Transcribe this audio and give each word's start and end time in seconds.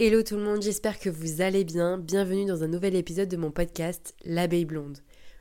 Hello 0.00 0.22
tout 0.22 0.36
le 0.36 0.44
monde, 0.44 0.62
j'espère 0.62 1.00
que 1.00 1.10
vous 1.10 1.40
allez 1.40 1.64
bien. 1.64 1.98
Bienvenue 1.98 2.44
dans 2.44 2.62
un 2.62 2.68
nouvel 2.68 2.94
épisode 2.94 3.28
de 3.28 3.36
mon 3.36 3.50
podcast 3.50 4.14
L'abeille 4.24 4.64
blonde. 4.64 4.98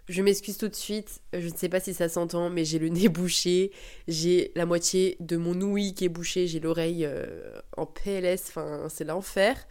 Je 0.09 0.23
m'excuse 0.23 0.57
tout 0.57 0.67
de 0.67 0.73
suite, 0.73 1.21
je 1.31 1.47
ne 1.47 1.55
sais 1.55 1.69
pas 1.69 1.79
si 1.79 1.93
ça 1.93 2.09
s'entend, 2.09 2.49
mais 2.49 2.65
j'ai 2.65 2.79
le 2.79 2.89
nez 2.89 3.07
bouché, 3.07 3.69
j'ai 4.07 4.51
la 4.55 4.65
moitié 4.65 5.15
de 5.19 5.37
mon 5.37 5.61
ouïe 5.61 5.93
qui 5.93 6.05
est 6.05 6.09
bouchée, 6.09 6.47
j'ai 6.47 6.59
l'oreille 6.59 7.05
euh, 7.05 7.51
en 7.77 7.85
PLS, 7.85 8.45
enfin 8.49 8.87
c'est 8.89 9.03
l'enfer. 9.03 9.67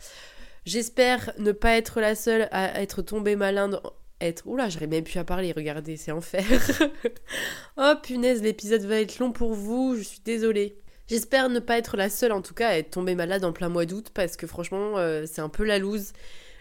J'espère 0.64 1.32
ne 1.39 1.50
pas 1.50 1.76
être 1.76 2.00
la 2.00 2.14
seule 2.14 2.46
à 2.53 2.80
être 2.80 3.03
tombée 3.03 3.34
malade. 3.34 3.80
Être. 4.21 4.46
Oula, 4.46 4.68
j'arrive 4.68 4.90
même 4.90 5.03
plus 5.03 5.18
à 5.18 5.25
parler, 5.25 5.50
regardez, 5.50 5.96
c'est 5.96 6.12
enfer. 6.12 6.44
oh 7.76 7.94
punaise, 8.04 8.40
l'épisode 8.40 8.82
va 8.82 9.00
être 9.00 9.18
long 9.18 9.32
pour 9.32 9.53
vous, 9.53 9.96
je 9.96 10.03
suis 10.03 10.21
désolée. 10.25 10.79
J'espère 11.08 11.48
ne 11.48 11.60
pas 11.60 11.78
être 11.78 11.96
la 11.96 12.10
seule 12.10 12.32
en 12.32 12.42
tout 12.42 12.54
cas 12.54 12.68
à 12.68 12.78
être 12.78 12.90
tombée 12.90 13.14
malade 13.14 13.44
en 13.44 13.52
plein 13.52 13.68
mois 13.68 13.86
d'août 13.86 14.08
parce 14.12 14.36
que 14.36 14.48
franchement 14.48 14.98
euh, 14.98 15.24
c'est 15.26 15.40
un 15.40 15.48
peu 15.48 15.64
la 15.64 15.79
loose. 15.79 16.12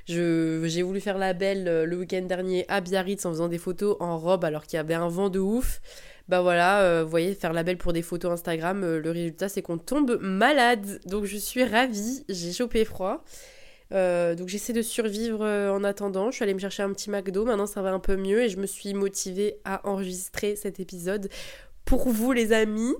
J'ai 0.05 0.83
voulu 0.83 0.99
faire 0.99 1.17
la 1.17 1.33
belle 1.33 1.67
euh, 1.67 1.85
le 1.87 1.97
week-end 1.97 2.21
dernier 2.21 2.63
à 2.67 2.79
Biarritz 2.79 3.25
en 3.25 3.31
faisant 3.31 3.47
des 3.47 3.57
photos 3.57 3.97
en 3.99 4.19
robe 4.19 4.45
alors 4.45 4.67
qu'il 4.67 4.77
y 4.77 4.79
avait 4.79 4.93
un 4.93 5.07
vent 5.07 5.29
de 5.29 5.39
ouf. 5.39 5.81
Bah 6.27 6.41
voilà, 6.41 6.81
euh, 6.81 7.03
vous 7.03 7.09
voyez, 7.09 7.33
faire 7.33 7.53
la 7.53 7.63
belle 7.63 7.79
pour 7.79 7.91
des 7.91 8.03
photos 8.03 8.33
Instagram, 8.33 8.97
le 8.97 9.11
résultat 9.11 9.49
c'est 9.49 9.63
qu'on 9.63 9.79
tombe 9.79 10.19
malade. 10.21 10.99
Donc 11.07 11.25
je 11.25 11.37
suis 11.37 11.63
ravie, 11.63 12.23
j'ai 12.29 12.53
chopé 12.53 12.85
froid. 12.85 13.23
donc 13.91 14.47
j'essaie 14.47 14.73
de 14.73 14.83
survivre 14.83 15.43
en 15.43 15.83
attendant. 15.83 16.29
Je 16.29 16.35
suis 16.35 16.43
allée 16.43 16.53
me 16.53 16.59
chercher 16.59 16.83
un 16.83 16.93
petit 16.93 17.09
McDo, 17.09 17.45
maintenant 17.45 17.65
ça 17.65 17.81
va 17.81 17.91
un 17.91 17.99
peu 17.99 18.15
mieux 18.15 18.43
et 18.43 18.49
je 18.49 18.57
me 18.57 18.67
suis 18.67 18.93
motivée 18.93 19.57
à 19.65 19.87
enregistrer 19.89 20.55
cet 20.55 20.79
épisode 20.79 21.29
pour 21.83 22.09
vous 22.09 22.31
les 22.31 22.53
amis 22.53 22.93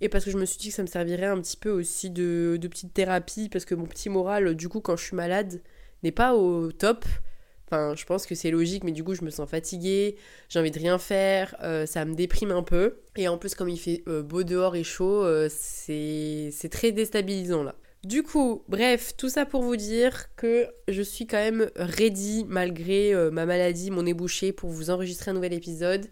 et 0.00 0.08
parce 0.08 0.24
que 0.24 0.30
je 0.30 0.38
me 0.38 0.44
suis 0.44 0.58
dit 0.58 0.68
que 0.68 0.74
ça 0.74 0.82
me 0.82 0.88
servirait 0.88 1.26
un 1.26 1.40
petit 1.40 1.56
peu 1.56 1.70
aussi 1.70 2.10
de, 2.10 2.58
petite 2.60 2.92
thérapie, 2.92 3.48
parce 3.48 3.64
que 3.64 3.74
mon 3.74 3.86
petit 3.86 4.08
moral, 4.08 4.54
du 4.54 4.68
coup, 4.68 4.80
quand 4.80 4.96
je 4.96 5.04
suis 5.04 5.16
malade, 5.16 5.62
n'est 6.02 6.12
pas 6.12 6.34
au 6.34 6.72
top. 6.72 7.04
Enfin, 7.66 7.94
je 7.96 8.04
pense 8.04 8.26
que 8.26 8.34
c'est 8.34 8.50
logique, 8.50 8.84
mais 8.84 8.92
du 8.92 9.02
coup, 9.02 9.14
je 9.14 9.24
me 9.24 9.30
sens 9.30 9.48
fatiguée, 9.48 10.16
j'ai 10.50 10.58
envie 10.58 10.70
de 10.70 10.78
rien 10.78 10.98
faire, 10.98 11.56
euh, 11.62 11.86
ça 11.86 12.04
me 12.04 12.14
déprime 12.14 12.50
un 12.50 12.62
peu. 12.62 12.98
Et 13.16 13.26
en 13.28 13.38
plus, 13.38 13.54
comme 13.54 13.70
il 13.70 13.78
fait 13.78 14.02
euh, 14.06 14.22
beau 14.22 14.42
dehors 14.42 14.76
et 14.76 14.84
chaud, 14.84 15.24
euh, 15.24 15.48
c'est 15.50 16.68
très 16.70 16.92
déstabilisant 16.92 17.62
là. 17.62 17.74
Du 18.02 18.22
coup, 18.22 18.64
bref, 18.68 19.16
tout 19.16 19.30
ça 19.30 19.46
pour 19.46 19.62
vous 19.62 19.76
dire 19.76 20.26
que 20.36 20.66
je 20.88 21.00
suis 21.00 21.26
quand 21.26 21.38
même 21.38 21.70
ready 21.76 22.44
malgré 22.46 23.14
ma 23.30 23.46
maladie, 23.46 23.90
mon 23.90 24.04
ébouché, 24.04 24.52
pour 24.52 24.68
vous 24.68 24.90
enregistrer 24.90 25.30
un 25.30 25.34
nouvel 25.34 25.54
épisode 25.54 26.06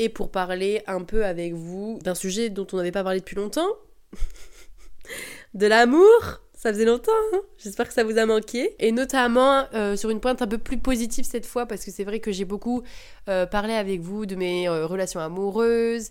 et 0.00 0.08
pour 0.08 0.30
parler 0.30 0.82
un 0.86 1.02
peu 1.02 1.26
avec 1.26 1.52
vous 1.52 1.98
d'un 2.02 2.14
sujet 2.14 2.48
dont 2.48 2.66
on 2.72 2.78
n'avait 2.78 2.90
pas 2.90 3.04
parlé 3.04 3.20
depuis 3.20 3.36
longtemps. 3.36 3.68
de 5.54 5.66
l'amour 5.66 6.40
ça 6.60 6.74
faisait 6.74 6.84
longtemps, 6.84 7.12
hein 7.32 7.40
j'espère 7.56 7.88
que 7.88 7.94
ça 7.94 8.04
vous 8.04 8.18
a 8.18 8.26
manqué. 8.26 8.76
Et 8.80 8.92
notamment 8.92 9.64
euh, 9.72 9.96
sur 9.96 10.10
une 10.10 10.20
pointe 10.20 10.42
un 10.42 10.46
peu 10.46 10.58
plus 10.58 10.76
positive 10.76 11.24
cette 11.24 11.46
fois, 11.46 11.64
parce 11.64 11.86
que 11.86 11.90
c'est 11.90 12.04
vrai 12.04 12.20
que 12.20 12.32
j'ai 12.32 12.44
beaucoup 12.44 12.82
euh, 13.30 13.46
parlé 13.46 13.72
avec 13.72 14.00
vous 14.00 14.26
de 14.26 14.36
mes 14.36 14.68
euh, 14.68 14.86
relations 14.86 15.20
amoureuses, 15.20 16.10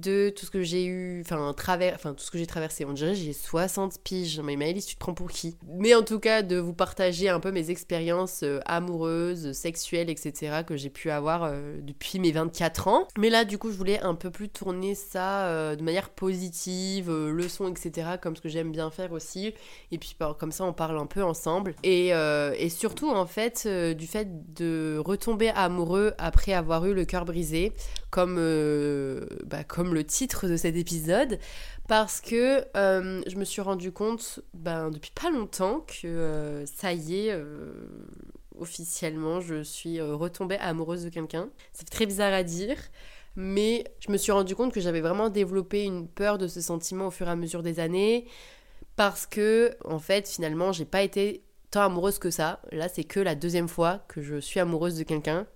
de 0.00 0.30
tout 0.30 0.46
ce 0.46 0.50
que 0.50 0.62
j'ai 0.62 0.84
eu, 0.84 1.20
enfin, 1.22 1.52
travers, 1.56 1.94
enfin, 1.94 2.14
tout 2.14 2.24
ce 2.24 2.30
que 2.30 2.38
j'ai 2.38 2.46
traversé. 2.46 2.84
On 2.84 2.92
dirait 2.92 3.14
j'ai 3.14 3.32
60 3.32 4.00
piges. 4.02 4.40
Mais 4.40 4.56
Maëlys, 4.56 4.86
tu 4.86 4.94
te 4.94 5.00
prends 5.00 5.14
pour 5.14 5.30
qui? 5.30 5.56
Mais 5.66 5.94
en 5.94 6.02
tout 6.02 6.20
cas, 6.20 6.42
de 6.42 6.56
vous 6.56 6.74
partager 6.74 7.28
un 7.28 7.40
peu 7.40 7.50
mes 7.50 7.70
expériences 7.70 8.42
euh, 8.42 8.60
amoureuses, 8.66 9.52
sexuelles, 9.52 10.10
etc. 10.10 10.62
que 10.66 10.76
j'ai 10.76 10.90
pu 10.90 11.10
avoir 11.10 11.44
euh, 11.44 11.78
depuis 11.82 12.18
mes 12.18 12.32
24 12.32 12.88
ans. 12.88 13.08
Mais 13.18 13.30
là, 13.30 13.44
du 13.44 13.58
coup, 13.58 13.70
je 13.70 13.76
voulais 13.76 14.00
un 14.00 14.14
peu 14.14 14.30
plus 14.30 14.48
tourner 14.48 14.94
ça 14.94 15.46
euh, 15.46 15.76
de 15.76 15.82
manière 15.82 16.10
positive, 16.10 17.10
leçon, 17.10 17.68
etc. 17.68 18.10
Comme 18.20 18.36
ce 18.36 18.40
que 18.40 18.48
j'aime 18.48 18.72
bien 18.72 18.90
faire 18.90 19.12
aussi. 19.12 19.54
Et 19.90 19.98
puis, 19.98 20.16
comme 20.38 20.52
ça, 20.52 20.64
on 20.64 20.72
parle 20.72 20.98
un 20.98 21.06
peu 21.06 21.22
ensemble. 21.22 21.74
Et, 21.82 22.08
et 22.08 22.68
surtout, 22.68 23.10
en 23.10 23.26
fait, 23.26 23.66
du 23.96 24.06
fait 24.06 24.54
de 24.54 25.00
retomber 25.04 25.50
amoureux 25.50 26.14
après 26.18 26.52
avoir 26.52 26.86
eu 26.86 26.94
le 26.94 27.04
cœur 27.04 27.24
brisé, 27.24 27.72
comme, 28.10 28.36
bah, 29.46 29.64
comme 29.64 29.85
le 29.94 30.04
titre 30.04 30.48
de 30.48 30.56
cet 30.56 30.76
épisode, 30.76 31.38
parce 31.88 32.20
que 32.20 32.64
euh, 32.76 33.22
je 33.26 33.36
me 33.36 33.44
suis 33.44 33.62
rendu 33.62 33.92
compte 33.92 34.40
ben, 34.54 34.90
depuis 34.90 35.12
pas 35.12 35.30
longtemps 35.30 35.80
que 35.80 36.06
euh, 36.06 36.66
ça 36.66 36.92
y 36.92 37.26
est, 37.26 37.32
euh, 37.32 37.72
officiellement, 38.58 39.40
je 39.40 39.62
suis 39.62 40.00
retombée 40.00 40.56
amoureuse 40.56 41.04
de 41.04 41.10
quelqu'un. 41.10 41.48
C'est 41.72 41.88
très 41.88 42.06
bizarre 42.06 42.32
à 42.32 42.42
dire. 42.42 42.76
Mais 43.38 43.84
je 44.00 44.10
me 44.10 44.16
suis 44.16 44.32
rendu 44.32 44.56
compte 44.56 44.72
que 44.72 44.80
j'avais 44.80 45.02
vraiment 45.02 45.28
développé 45.28 45.84
une 45.84 46.08
peur 46.08 46.38
de 46.38 46.48
ce 46.48 46.62
sentiment 46.62 47.08
au 47.08 47.10
fur 47.10 47.28
et 47.28 47.30
à 47.30 47.36
mesure 47.36 47.62
des 47.62 47.80
années. 47.80 48.26
Parce 48.96 49.26
que, 49.26 49.76
en 49.84 49.98
fait, 49.98 50.26
finalement, 50.26 50.72
j'ai 50.72 50.86
pas 50.86 51.02
été 51.02 51.44
tant 51.70 51.82
amoureuse 51.82 52.18
que 52.18 52.30
ça. 52.30 52.60
Là, 52.72 52.88
c'est 52.88 53.04
que 53.04 53.20
la 53.20 53.34
deuxième 53.34 53.68
fois 53.68 54.04
que 54.08 54.22
je 54.22 54.36
suis 54.36 54.58
amoureuse 54.58 54.96
de 54.96 55.02
quelqu'un. 55.02 55.46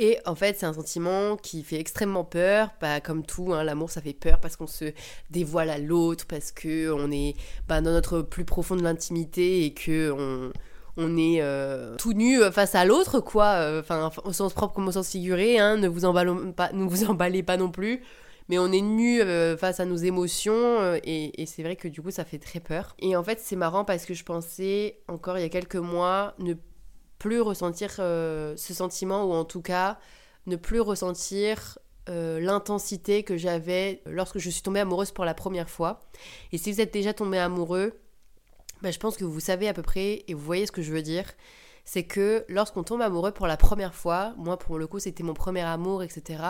Et 0.00 0.18
en 0.26 0.36
fait, 0.36 0.56
c'est 0.58 0.66
un 0.66 0.72
sentiment 0.72 1.36
qui 1.36 1.64
fait 1.64 1.80
extrêmement 1.80 2.24
peur, 2.24 2.70
bah, 2.80 3.00
comme 3.00 3.26
tout, 3.26 3.52
hein, 3.52 3.64
l'amour 3.64 3.90
ça 3.90 4.00
fait 4.00 4.12
peur 4.12 4.38
parce 4.38 4.54
qu'on 4.54 4.68
se 4.68 4.92
dévoile 5.30 5.70
à 5.70 5.78
l'autre, 5.78 6.26
parce 6.28 6.52
que 6.52 6.92
on 6.92 7.10
est 7.10 7.34
bah, 7.66 7.80
dans 7.80 7.90
notre 7.90 8.22
plus 8.22 8.44
profonde 8.44 8.80
l'intimité 8.80 9.64
et 9.64 9.74
que 9.74 10.12
on, 10.96 11.16
est 11.16 11.38
euh, 11.42 11.96
tout 11.96 12.12
nu 12.12 12.40
face 12.52 12.76
à 12.76 12.84
l'autre, 12.84 13.18
quoi. 13.20 13.46
Euh, 13.54 13.80
enfin, 13.80 14.10
au 14.24 14.32
sens 14.32 14.52
propre 14.52 14.74
comme 14.74 14.86
au 14.86 14.92
sens 14.92 15.10
figuré, 15.10 15.58
hein, 15.58 15.76
ne 15.76 15.88
vous 15.88 16.04
emballez 16.04 16.32
pas, 16.56 16.70
ne 16.72 16.84
vous 16.84 17.04
emballez 17.04 17.42
pas 17.42 17.56
non 17.56 17.70
plus. 17.70 18.02
Mais 18.48 18.58
on 18.58 18.72
est 18.72 18.80
nu 18.80 19.20
euh, 19.20 19.56
face 19.56 19.78
à 19.78 19.84
nos 19.84 19.96
émotions 19.96 20.94
et, 21.04 21.42
et 21.42 21.44
c'est 21.44 21.62
vrai 21.62 21.76
que 21.76 21.86
du 21.86 22.00
coup 22.00 22.10
ça 22.10 22.24
fait 22.24 22.38
très 22.38 22.60
peur. 22.60 22.94
Et 22.98 23.14
en 23.14 23.22
fait 23.22 23.40
c'est 23.40 23.56
marrant 23.56 23.84
parce 23.84 24.06
que 24.06 24.14
je 24.14 24.24
pensais 24.24 25.00
encore 25.06 25.38
il 25.38 25.42
y 25.42 25.44
a 25.44 25.50
quelques 25.50 25.76
mois 25.76 26.34
ne 26.38 26.54
plus 27.18 27.40
ressentir 27.40 27.96
euh, 27.98 28.54
ce 28.56 28.74
sentiment 28.74 29.24
ou 29.24 29.32
en 29.32 29.44
tout 29.44 29.62
cas 29.62 29.98
ne 30.46 30.56
plus 30.56 30.80
ressentir 30.80 31.78
euh, 32.08 32.40
l'intensité 32.40 33.22
que 33.22 33.36
j'avais 33.36 34.02
lorsque 34.06 34.38
je 34.38 34.48
suis 34.48 34.62
tombée 34.62 34.80
amoureuse 34.80 35.12
pour 35.12 35.24
la 35.24 35.34
première 35.34 35.68
fois. 35.68 36.00
Et 36.52 36.58
si 36.58 36.72
vous 36.72 36.80
êtes 36.80 36.92
déjà 36.92 37.12
tombé 37.12 37.38
amoureux, 37.38 38.00
bah, 38.82 38.90
je 38.90 38.98
pense 38.98 39.16
que 39.16 39.24
vous 39.24 39.40
savez 39.40 39.68
à 39.68 39.74
peu 39.74 39.82
près 39.82 40.24
et 40.26 40.34
vous 40.34 40.40
voyez 40.40 40.66
ce 40.66 40.72
que 40.72 40.82
je 40.82 40.92
veux 40.92 41.02
dire. 41.02 41.26
C'est 41.84 42.04
que 42.04 42.44
lorsqu'on 42.48 42.82
tombe 42.82 43.02
amoureux 43.02 43.32
pour 43.32 43.46
la 43.46 43.56
première 43.56 43.94
fois, 43.94 44.34
moi 44.36 44.58
pour 44.58 44.78
le 44.78 44.86
coup 44.86 44.98
c'était 44.98 45.22
mon 45.22 45.34
premier 45.34 45.62
amour, 45.62 46.02
etc., 46.02 46.42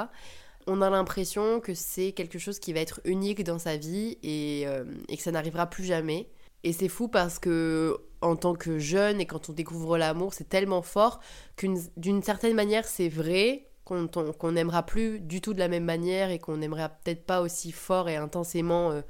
on 0.67 0.83
a 0.83 0.91
l'impression 0.91 1.61
que 1.61 1.73
c'est 1.75 2.13
quelque 2.13 2.39
chose 2.39 2.59
qui 2.59 2.73
va 2.73 2.81
être 2.81 3.01
unique 3.05 3.43
dans 3.43 3.59
sa 3.59 3.77
vie 3.77 4.19
et, 4.23 4.65
euh, 4.67 4.85
et 5.09 5.17
que 5.17 5.23
ça 5.23 5.33
n'arrivera 5.33 5.67
plus 5.67 5.85
jamais. 5.85 6.29
Et 6.63 6.73
c'est 6.73 6.89
fou 6.89 7.09
parce 7.09 7.39
que 7.39 7.97
en 8.21 8.37
tant 8.37 8.55
que 8.55 8.79
jeune 8.79 9.21
et 9.21 9.27
quand 9.27 9.49
on 9.51 9.53
découvre 9.53 9.99
l'amour, 9.99 10.35
c'est 10.35 10.49
tellement 10.49 10.83
fort 10.83 11.21
qu'une 11.57 11.79
d'une 11.97 12.23
certaine 12.23 12.55
manière, 12.55 12.87
c'est 12.87 13.09
vrai 13.09 13.69
qu'on 13.85 14.53
n'aimera 14.53 14.85
plus 14.85 15.19
du 15.21 15.41
tout 15.41 15.55
de 15.55 15.59
la 15.59 15.69
même 15.69 15.85
manière 15.85 16.31
et 16.31 16.39
qu'on 16.39 16.59
n'aimera 16.59 16.91
peut-être 16.91 17.25
pas 17.25 17.41
aussi 17.41 17.73
fort 17.73 18.09
et 18.09 18.17
intensément 18.17 18.91
euh, 18.91 19.01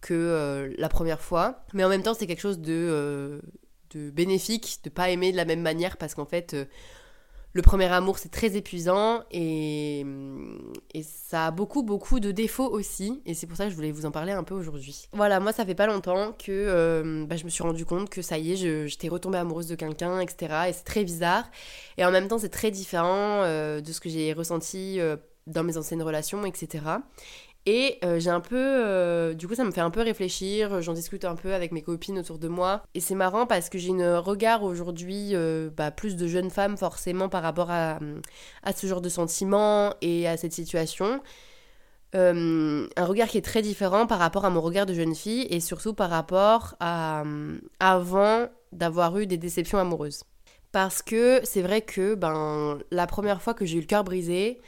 que 0.00 0.14
euh, 0.14 0.72
la 0.78 0.88
première 0.88 1.20
fois. 1.20 1.64
Mais 1.74 1.84
en 1.84 1.90
même 1.90 2.02
temps, 2.02 2.14
c'est 2.14 2.26
quelque 2.26 2.40
chose 2.40 2.58
de, 2.60 2.72
euh, 2.72 3.40
de 3.90 4.10
bénéfique 4.10 4.80
de 4.84 4.88
pas 4.88 5.10
aimer 5.10 5.30
de 5.30 5.36
la 5.36 5.44
même 5.44 5.60
manière 5.60 5.98
parce 5.98 6.14
qu'en 6.14 6.24
fait, 6.24 6.56
le 7.54 7.62
premier 7.62 7.84
amour, 7.86 8.18
c'est 8.18 8.30
très 8.30 8.56
épuisant 8.56 9.22
et, 9.30 10.04
et, 10.92 11.02
ça 11.04 11.46
a 11.46 11.50
beaucoup, 11.52 11.84
beaucoup 11.84 12.18
de 12.18 12.32
défauts 12.32 12.68
aussi. 12.68 13.22
Et 13.26 13.34
c'est 13.34 13.46
pour 13.46 13.56
ça 13.56 13.64
que 13.64 13.70
je 13.70 13.76
voulais 13.76 13.92
vous 13.92 14.06
en 14.06 14.10
parler 14.10 14.32
un 14.32 14.42
peu 14.42 14.54
aujourd'hui. 14.54 15.08
Voilà, 15.12 15.38
moi, 15.38 15.52
ça 15.52 15.64
fait 15.64 15.76
pas 15.76 15.86
longtemps 15.86 16.32
que 16.32 16.50
euh, 16.50 17.24
bah, 17.26 17.36
je 17.36 17.44
me 17.44 17.50
suis 17.50 17.62
rendu 17.62 17.86
compte 17.86 18.10
que 18.10 18.22
ça 18.22 18.38
y 18.38 18.52
est, 18.52 18.88
j'étais 18.88 19.08
retombée 19.08 19.38
amoureuse 19.38 19.68
de 19.68 19.76
quelqu'un, 19.76 20.18
etc. 20.18 20.64
Et 20.68 20.72
c'est 20.72 20.82
très 20.82 21.04
bizarre. 21.04 21.48
Et 21.96 22.04
en 22.04 22.10
même 22.10 22.26
temps, 22.26 22.38
c'est 22.38 22.48
très 22.48 22.72
différent 22.72 23.42
euh, 23.44 23.80
de 23.80 23.92
ce 23.92 24.00
que 24.00 24.08
j'ai 24.08 24.32
ressenti 24.32 24.98
euh, 24.98 25.16
dans 25.46 25.62
mes 25.62 25.78
anciennes 25.78 26.02
relations, 26.02 26.44
etc. 26.44 26.82
Et 27.66 27.98
euh, 28.04 28.18
j'ai 28.20 28.30
un 28.30 28.40
peu. 28.40 28.56
Euh, 28.58 29.32
du 29.32 29.48
coup, 29.48 29.54
ça 29.54 29.64
me 29.64 29.70
fait 29.70 29.80
un 29.80 29.90
peu 29.90 30.02
réfléchir. 30.02 30.82
J'en 30.82 30.92
discute 30.92 31.24
un 31.24 31.34
peu 31.34 31.54
avec 31.54 31.72
mes 31.72 31.80
copines 31.80 32.18
autour 32.18 32.38
de 32.38 32.48
moi. 32.48 32.82
Et 32.94 33.00
c'est 33.00 33.14
marrant 33.14 33.46
parce 33.46 33.70
que 33.70 33.78
j'ai 33.78 33.90
un 34.02 34.18
regard 34.18 34.62
aujourd'hui, 34.64 35.30
euh, 35.32 35.70
bah, 35.74 35.90
plus 35.90 36.16
de 36.16 36.26
jeunes 36.26 36.50
femmes 36.50 36.76
forcément 36.76 37.28
par 37.28 37.42
rapport 37.42 37.70
à, 37.70 37.98
à 38.62 38.72
ce 38.72 38.86
genre 38.86 39.00
de 39.00 39.08
sentiments 39.08 39.94
et 40.02 40.28
à 40.28 40.36
cette 40.36 40.52
situation. 40.52 41.22
un 42.12 42.86
regard 42.98 43.28
qui 43.28 43.38
est 43.38 43.44
très 43.44 43.62
différent 43.62 44.06
par 44.06 44.18
rapport 44.18 44.44
à 44.44 44.50
mon 44.50 44.60
regard 44.60 44.86
de 44.86 44.94
jeune 44.94 45.14
fille 45.14 45.46
et 45.50 45.60
surtout 45.60 45.94
par 45.94 46.10
rapport 46.10 46.76
à 46.80 47.24
avant 47.80 48.48
d'avoir 48.72 49.18
eu 49.18 49.26
des 49.26 49.38
déceptions 49.38 49.78
amoureuses. 49.78 50.24
Parce 50.70 51.02
que 51.02 51.40
c'est 51.44 51.62
vrai 51.62 51.82
que 51.82 52.14
ben, 52.14 52.78
la 52.90 53.06
première 53.06 53.40
fois 53.40 53.54
que 53.54 53.64
j'ai 53.64 53.78
eu 53.78 53.80
le 53.80 53.86
cœur 53.86 54.04
brisé, 54.04 54.60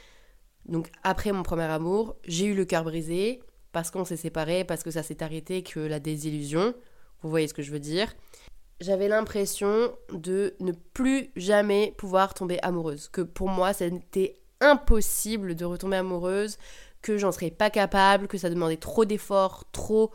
donc 0.67 0.91
après 1.03 1.31
mon 1.31 1.43
premier 1.43 1.63
amour, 1.63 2.15
j'ai 2.25 2.45
eu 2.45 2.53
le 2.53 2.65
cœur 2.65 2.83
brisé 2.83 3.41
parce 3.71 3.91
qu'on 3.91 4.05
s'est 4.05 4.17
séparés, 4.17 4.63
parce 4.63 4.83
que 4.83 4.91
ça 4.91 5.03
s'est 5.03 5.21
arrêté, 5.23 5.63
que 5.63 5.79
la 5.79 5.99
désillusion. 5.99 6.73
Vous 7.21 7.29
voyez 7.29 7.47
ce 7.47 7.53
que 7.53 7.61
je 7.61 7.71
veux 7.71 7.79
dire? 7.79 8.15
J'avais 8.79 9.07
l'impression 9.07 9.91
de 10.11 10.55
ne 10.59 10.71
plus 10.71 11.31
jamais 11.35 11.93
pouvoir 11.97 12.33
tomber 12.33 12.59
amoureuse. 12.61 13.07
Que 13.09 13.21
pour 13.21 13.49
moi, 13.49 13.73
c'était 13.73 14.39
impossible 14.61 15.55
de 15.55 15.65
retomber 15.65 15.97
amoureuse, 15.97 16.57
que 17.01 17.17
j'en 17.17 17.31
serais 17.31 17.51
pas 17.51 17.69
capable, 17.69 18.27
que 18.27 18.37
ça 18.37 18.49
demandait 18.49 18.77
trop 18.77 19.05
d'efforts, 19.05 19.65
trop 19.71 20.11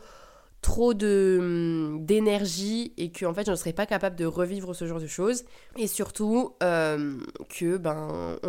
trop 0.63 0.95
de 0.95 1.37
hum, 1.39 2.05
d'énergie 2.05 2.93
et 2.97 3.11
que 3.11 3.25
en 3.27 3.33
fait 3.33 3.45
je 3.45 3.51
ne 3.51 3.55
serais 3.55 3.73
pas 3.73 3.85
capable 3.85 4.15
de 4.15 4.25
revivre 4.25 4.73
ce 4.73 4.87
genre 4.87 4.99
de 4.99 5.07
choses 5.07 5.43
et 5.77 5.85
surtout 5.85 6.55
euh, 6.63 7.19
que 7.49 7.77
ben 7.77 8.39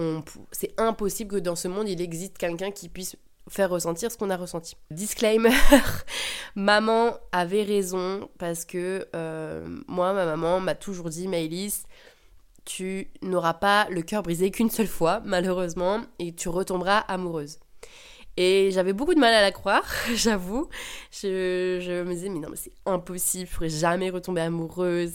c'est 0.52 0.72
impossible 0.80 1.32
que 1.32 1.40
dans 1.40 1.56
ce 1.56 1.68
monde 1.68 1.88
il 1.88 2.00
existe 2.00 2.38
quelqu'un 2.38 2.70
qui 2.70 2.88
puisse 2.88 3.16
faire 3.50 3.68
ressentir 3.68 4.10
ce 4.10 4.16
qu'on 4.16 4.30
a 4.30 4.36
ressenti. 4.38 4.76
Disclaimer, 4.90 5.50
maman 6.54 7.18
avait 7.32 7.64
raison 7.64 8.30
parce 8.38 8.64
que 8.64 9.06
euh, 9.14 9.66
moi 9.86 10.14
ma 10.14 10.24
maman 10.24 10.60
m'a 10.60 10.74
toujours 10.74 11.10
dit 11.10 11.28
Maëlys 11.28 11.84
tu 12.64 13.10
n'auras 13.20 13.52
pas 13.52 13.86
le 13.90 14.00
cœur 14.00 14.22
brisé 14.22 14.50
qu'une 14.50 14.70
seule 14.70 14.86
fois 14.86 15.20
malheureusement 15.26 16.00
et 16.18 16.32
tu 16.32 16.48
retomberas 16.48 16.98
amoureuse. 16.98 17.58
Et 18.36 18.70
j'avais 18.72 18.92
beaucoup 18.92 19.14
de 19.14 19.20
mal 19.20 19.32
à 19.32 19.40
la 19.40 19.52
croire, 19.52 19.84
j'avoue. 20.14 20.68
Je, 21.12 22.02
me 22.02 22.12
disais, 22.12 22.28
mais 22.28 22.40
non, 22.40 22.48
mais 22.50 22.56
c'est 22.56 22.72
impossible, 22.84 23.48
je 23.48 23.54
pourrais 23.54 23.68
jamais 23.68 24.10
retomber 24.10 24.40
amoureuse. 24.40 25.12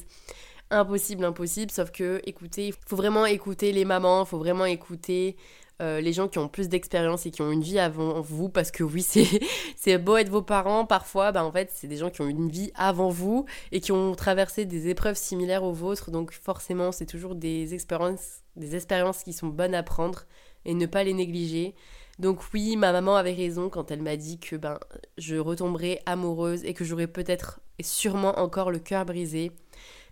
Impossible, 0.71 1.25
impossible. 1.25 1.71
Sauf 1.71 1.91
que, 1.91 2.21
écoutez, 2.25 2.67
il 2.67 2.73
faut 2.87 2.95
vraiment 2.95 3.25
écouter 3.25 3.71
les 3.71 3.85
mamans, 3.85 4.23
il 4.23 4.27
faut 4.27 4.37
vraiment 4.37 4.65
écouter 4.65 5.35
euh, 5.81 5.99
les 6.01 6.13
gens 6.13 6.27
qui 6.27 6.37
ont 6.39 6.47
plus 6.47 6.69
d'expérience 6.69 7.25
et 7.25 7.31
qui 7.31 7.41
ont 7.41 7.51
une 7.51 7.63
vie 7.63 7.79
avant 7.79 8.21
vous. 8.21 8.49
Parce 8.49 8.71
que 8.71 8.83
oui, 8.83 9.01
c'est 9.75 9.97
beau 9.97 10.15
être 10.15 10.29
vos 10.29 10.41
parents, 10.41 10.85
parfois, 10.85 11.31
bah, 11.31 11.43
en 11.43 11.51
fait, 11.51 11.71
c'est 11.73 11.87
des 11.87 11.97
gens 11.97 12.09
qui 12.09 12.21
ont 12.21 12.27
une 12.27 12.49
vie 12.49 12.71
avant 12.75 13.09
vous 13.09 13.45
et 13.71 13.81
qui 13.81 13.91
ont 13.91 14.15
traversé 14.15 14.65
des 14.65 14.89
épreuves 14.89 15.17
similaires 15.17 15.63
aux 15.63 15.73
vôtres. 15.73 16.11
Donc, 16.11 16.31
forcément, 16.31 16.91
c'est 16.91 17.07
toujours 17.07 17.35
des 17.35 17.73
expériences, 17.73 18.41
des 18.55 18.75
expériences 18.75 19.23
qui 19.23 19.33
sont 19.33 19.47
bonnes 19.47 19.75
à 19.75 19.83
prendre 19.83 20.25
et 20.65 20.73
ne 20.73 20.85
pas 20.85 21.03
les 21.03 21.13
négliger. 21.13 21.75
Donc 22.19 22.41
oui, 22.53 22.75
ma 22.75 22.91
maman 22.91 23.15
avait 23.15 23.33
raison 23.33 23.69
quand 23.69 23.91
elle 23.91 24.01
m'a 24.01 24.17
dit 24.17 24.39
que 24.39 24.57
ben 24.57 24.77
je 25.17 25.37
retomberais 25.37 26.01
amoureuse 26.05 26.65
et 26.65 26.73
que 26.73 26.83
j'aurais 26.83 27.07
peut-être 27.07 27.61
et 27.79 27.83
sûrement 27.83 28.37
encore 28.39 28.71
le 28.71 28.79
cœur 28.79 29.05
brisé. 29.05 29.51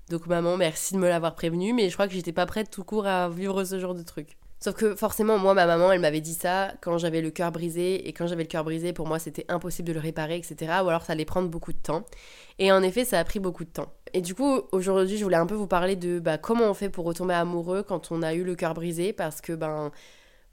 Donc 0.10 0.26
maman, 0.26 0.56
merci 0.56 0.94
de 0.94 1.00
me 1.00 1.10
l'avoir 1.10 1.36
prévenu, 1.36 1.74
mais 1.74 1.90
je 1.90 1.94
crois 1.94 2.08
que 2.08 2.14
j'étais 2.14 2.32
pas 2.32 2.46
prête 2.46 2.72
tout 2.72 2.86
court 2.86 3.08
à 3.08 3.28
vivre 3.28 3.64
ce 3.66 3.78
genre 3.78 3.94
de 3.94 4.04
truc. 4.04 4.38
Sauf 4.60 4.74
que 4.74 4.96
forcément, 4.96 5.38
moi, 5.38 5.54
ma 5.54 5.68
maman, 5.68 5.92
elle 5.92 6.00
m'avait 6.00 6.22
dit 6.22 6.34
ça 6.34 6.74
quand 6.82 6.98
j'avais 6.98 7.22
le 7.22 7.30
cœur 7.30 7.52
brisé, 7.52 8.08
et 8.08 8.14
quand 8.14 8.26
j'avais 8.26 8.44
le 8.44 8.48
cœur 8.48 8.64
brisé, 8.64 8.92
pour 8.92 9.06
moi, 9.06 9.20
c'était 9.20 9.46
impossible 9.50 9.90
de 9.90 9.94
le 9.94 10.00
réparer, 10.00 10.38
etc. 10.38 10.56
Ou 10.84 10.90
alors 10.90 11.04
ça 11.04 11.14
allait 11.14 11.26
prendre 11.26 11.50
beaucoup 11.50 11.74
de 11.74 11.78
temps. 11.78 12.06
Et 12.58 12.72
en 12.72 12.82
effet, 12.82 13.06
ça 13.06 13.20
a 13.20 13.24
pris 13.24 13.40
beaucoup 13.40 13.66
de 13.66 13.70
temps. 13.70 13.94
Et 14.14 14.22
du 14.22 14.34
coup, 14.34 14.62
aujourd'hui, 14.72 15.18
je 15.18 15.24
voulais 15.24 15.38
un 15.38 15.46
peu 15.46 15.54
vous 15.56 15.68
parler 15.68 15.96
de 15.96 16.20
bah, 16.20 16.38
comment 16.40 16.66
on 16.66 16.74
fait 16.74 16.90
pour 16.90 17.06
retomber 17.06 17.36
amoureux 17.36 17.84
quand 17.84 18.12
on 18.12 18.24
a 18.24 18.34
eu 18.34 18.44
le 18.44 18.56
cœur 18.56 18.74
brisé, 18.74 19.14
parce 19.14 19.42
que 19.42 19.54
ben 19.54 19.92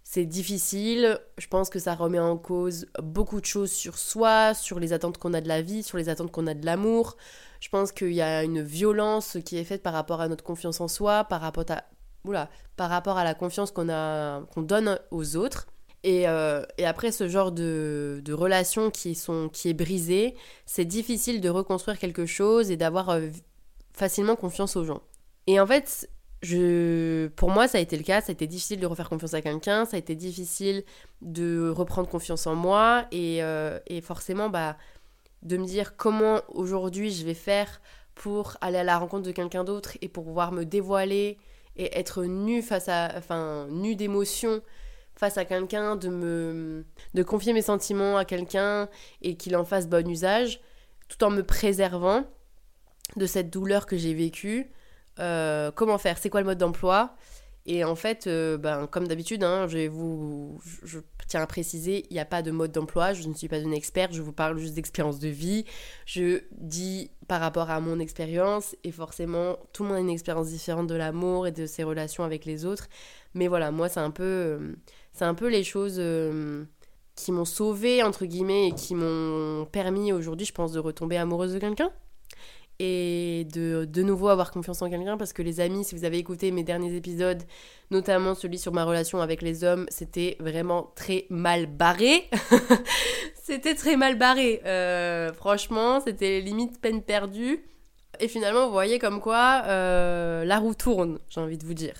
c'est 0.06 0.26
difficile, 0.26 1.18
je 1.38 1.46
pense 1.48 1.70
que 1.70 1.78
ça 1.78 1.94
remet 1.94 2.18
en 2.18 2.36
cause 2.36 2.86
beaucoup 3.02 3.40
de 3.40 3.46
choses 3.46 3.72
sur 3.72 3.96
soi, 3.96 4.52
sur 4.52 4.78
les 4.78 4.92
attentes 4.92 5.16
qu'on 5.16 5.32
a 5.32 5.40
de 5.40 5.48
la 5.48 5.62
vie, 5.62 5.82
sur 5.82 5.96
les 5.96 6.10
attentes 6.10 6.30
qu'on 6.30 6.46
a 6.46 6.52
de 6.52 6.64
l'amour. 6.64 7.16
Je 7.60 7.70
pense 7.70 7.90
qu'il 7.90 8.12
y 8.12 8.20
a 8.20 8.44
une 8.44 8.60
violence 8.62 9.38
qui 9.46 9.56
est 9.56 9.64
faite 9.64 9.82
par 9.82 9.94
rapport 9.94 10.20
à 10.20 10.28
notre 10.28 10.44
confiance 10.44 10.82
en 10.82 10.88
soi, 10.88 11.24
par 11.24 11.40
rapport 11.40 11.64
à, 11.70 11.84
par 12.76 12.90
rapport 12.90 13.16
à 13.16 13.24
la 13.24 13.34
confiance 13.34 13.70
qu'on 13.70 13.86
qu'on 14.54 14.62
donne 14.62 15.00
aux 15.10 15.36
autres. 15.36 15.66
Et, 16.02 16.28
euh, 16.28 16.62
et, 16.76 16.84
après 16.84 17.10
ce 17.10 17.26
genre 17.28 17.50
de, 17.50 18.20
de 18.22 18.32
relations 18.34 18.90
qui, 18.90 19.14
sont, 19.14 19.48
qui 19.48 19.70
est 19.70 19.74
brisée, 19.74 20.36
c'est 20.66 20.84
difficile 20.84 21.40
de 21.40 21.48
reconstruire 21.48 21.98
quelque 21.98 22.26
chose 22.26 22.70
et 22.70 22.76
d'avoir 22.76 23.08
euh, 23.08 23.28
facilement 23.94 24.36
confiance 24.36 24.76
aux 24.76 24.84
gens. 24.84 25.00
Et 25.46 25.58
en 25.60 25.66
fait, 25.66 26.10
pour 27.36 27.50
moi, 27.50 27.68
ça 27.68 27.78
a 27.78 27.80
été 27.80 27.96
le 27.96 28.02
cas. 28.02 28.20
Ça 28.20 28.30
a 28.30 28.32
été 28.32 28.46
difficile 28.46 28.80
de 28.80 28.86
refaire 28.86 29.08
confiance 29.08 29.34
à 29.34 29.42
quelqu'un. 29.42 29.84
Ça 29.84 29.96
a 29.96 29.98
été 29.98 30.14
difficile 30.14 30.84
de 31.22 31.68
reprendre 31.68 32.08
confiance 32.08 32.46
en 32.46 32.54
moi. 32.54 33.06
Et, 33.12 33.42
euh, 33.42 33.78
forcément, 34.02 34.48
bah, 34.48 34.76
de 35.42 35.56
me 35.56 35.64
dire 35.64 35.96
comment 35.96 36.40
aujourd'hui 36.48 37.10
je 37.10 37.24
vais 37.24 37.34
faire 37.34 37.80
pour 38.14 38.56
aller 38.60 38.78
à 38.78 38.84
la 38.84 38.98
rencontre 38.98 39.24
de 39.24 39.32
quelqu'un 39.32 39.64
d'autre 39.64 39.98
et 40.00 40.08
pour 40.08 40.24
pouvoir 40.24 40.52
me 40.52 40.64
dévoiler 40.64 41.38
et 41.76 41.98
être 41.98 42.24
nue 42.24 42.62
face 42.62 42.88
à, 42.88 43.12
enfin, 43.16 43.66
nue 43.70 43.96
d'émotion 43.96 44.62
face 45.16 45.38
à 45.38 45.44
quelqu'un, 45.44 45.96
de 45.96 46.08
me, 46.08 46.84
de 47.14 47.22
confier 47.22 47.52
mes 47.52 47.62
sentiments 47.62 48.16
à 48.16 48.24
quelqu'un 48.24 48.88
et 49.22 49.36
qu'il 49.36 49.56
en 49.56 49.64
fasse 49.64 49.88
bon 49.88 50.08
usage, 50.08 50.60
tout 51.08 51.22
en 51.24 51.30
me 51.30 51.42
préservant 51.42 52.24
de 53.16 53.26
cette 53.26 53.50
douleur 53.50 53.86
que 53.86 53.96
j'ai 53.96 54.14
vécue. 54.14 54.70
Euh, 55.20 55.70
comment 55.70 55.98
faire, 55.98 56.18
c'est 56.18 56.30
quoi 56.30 56.40
le 56.40 56.46
mode 56.46 56.58
d'emploi? 56.58 57.14
Et 57.66 57.82
en 57.82 57.94
fait, 57.94 58.26
euh, 58.26 58.58
ben, 58.58 58.86
comme 58.86 59.08
d'habitude, 59.08 59.42
hein, 59.42 59.66
je, 59.68 59.88
vous, 59.88 60.60
tiens 61.28 61.40
à 61.40 61.46
préciser, 61.46 62.04
il 62.10 62.12
n'y 62.12 62.20
a 62.20 62.26
pas 62.26 62.42
de 62.42 62.50
mode 62.50 62.72
d'emploi, 62.72 63.14
je 63.14 63.26
ne 63.26 63.32
suis 63.32 63.48
pas 63.48 63.58
une 63.58 63.72
experte, 63.72 64.12
je 64.12 64.20
vous 64.20 64.32
parle 64.32 64.58
juste 64.58 64.74
d'expérience 64.74 65.18
de 65.18 65.28
vie. 65.28 65.64
Je 66.04 66.42
dis 66.52 67.10
par 67.26 67.40
rapport 67.40 67.70
à 67.70 67.80
mon 67.80 68.00
expérience, 68.00 68.76
et 68.84 68.92
forcément, 68.92 69.56
tout 69.72 69.82
le 69.82 69.88
monde 69.88 69.98
a 69.98 70.00
une 70.00 70.10
expérience 70.10 70.48
différente 70.48 70.88
de 70.88 70.94
l'amour 70.94 71.46
et 71.46 71.52
de 71.52 71.64
ses 71.64 71.84
relations 71.84 72.22
avec 72.22 72.44
les 72.44 72.66
autres. 72.66 72.88
Mais 73.32 73.48
voilà, 73.48 73.70
moi, 73.70 73.88
c'est 73.88 74.00
un 74.00 74.10
peu, 74.10 74.24
euh, 74.24 74.74
c'est 75.14 75.24
un 75.24 75.34
peu 75.34 75.48
les 75.48 75.64
choses 75.64 76.02
qui 77.16 77.32
m'ont 77.32 77.44
sauvée, 77.46 78.02
entre 78.02 78.26
guillemets, 78.26 78.68
et 78.68 78.72
qui 78.72 78.94
m'ont 78.94 79.64
permis 79.72 80.12
aujourd'hui, 80.12 80.46
je 80.46 80.52
pense, 80.52 80.72
de 80.72 80.80
retomber 80.80 81.16
amoureuse 81.16 81.54
de 81.54 81.58
quelqu'un 81.58 81.90
et 82.78 83.46
de 83.52 83.84
de 83.84 84.02
nouveau 84.02 84.28
avoir 84.28 84.50
confiance 84.50 84.82
en 84.82 84.90
quelqu'un 84.90 85.16
parce 85.16 85.32
que 85.32 85.42
les 85.42 85.60
amis, 85.60 85.84
si 85.84 85.94
vous 85.94 86.04
avez 86.04 86.18
écouté 86.18 86.50
mes 86.50 86.64
derniers 86.64 86.94
épisodes, 86.96 87.42
notamment 87.90 88.34
celui 88.34 88.58
sur 88.58 88.72
ma 88.72 88.84
relation 88.84 89.20
avec 89.20 89.42
les 89.42 89.64
hommes, 89.64 89.86
c'était 89.88 90.36
vraiment 90.40 90.92
très 90.96 91.26
mal 91.30 91.66
barré. 91.66 92.28
c'était 93.42 93.74
très 93.74 93.96
mal 93.96 94.18
barré. 94.18 94.60
Euh, 94.64 95.32
franchement, 95.32 96.00
c'était 96.00 96.40
limite 96.40 96.80
peine 96.80 97.02
perdue. 97.02 97.64
Et 98.20 98.28
finalement, 98.28 98.66
vous 98.66 98.72
voyez 98.72 98.98
comme 98.98 99.20
quoi 99.20 99.62
euh, 99.66 100.44
la 100.44 100.58
roue 100.58 100.74
tourne, 100.74 101.18
j'ai 101.28 101.40
envie 101.40 101.58
de 101.58 101.64
vous 101.64 101.74
dire. 101.74 101.94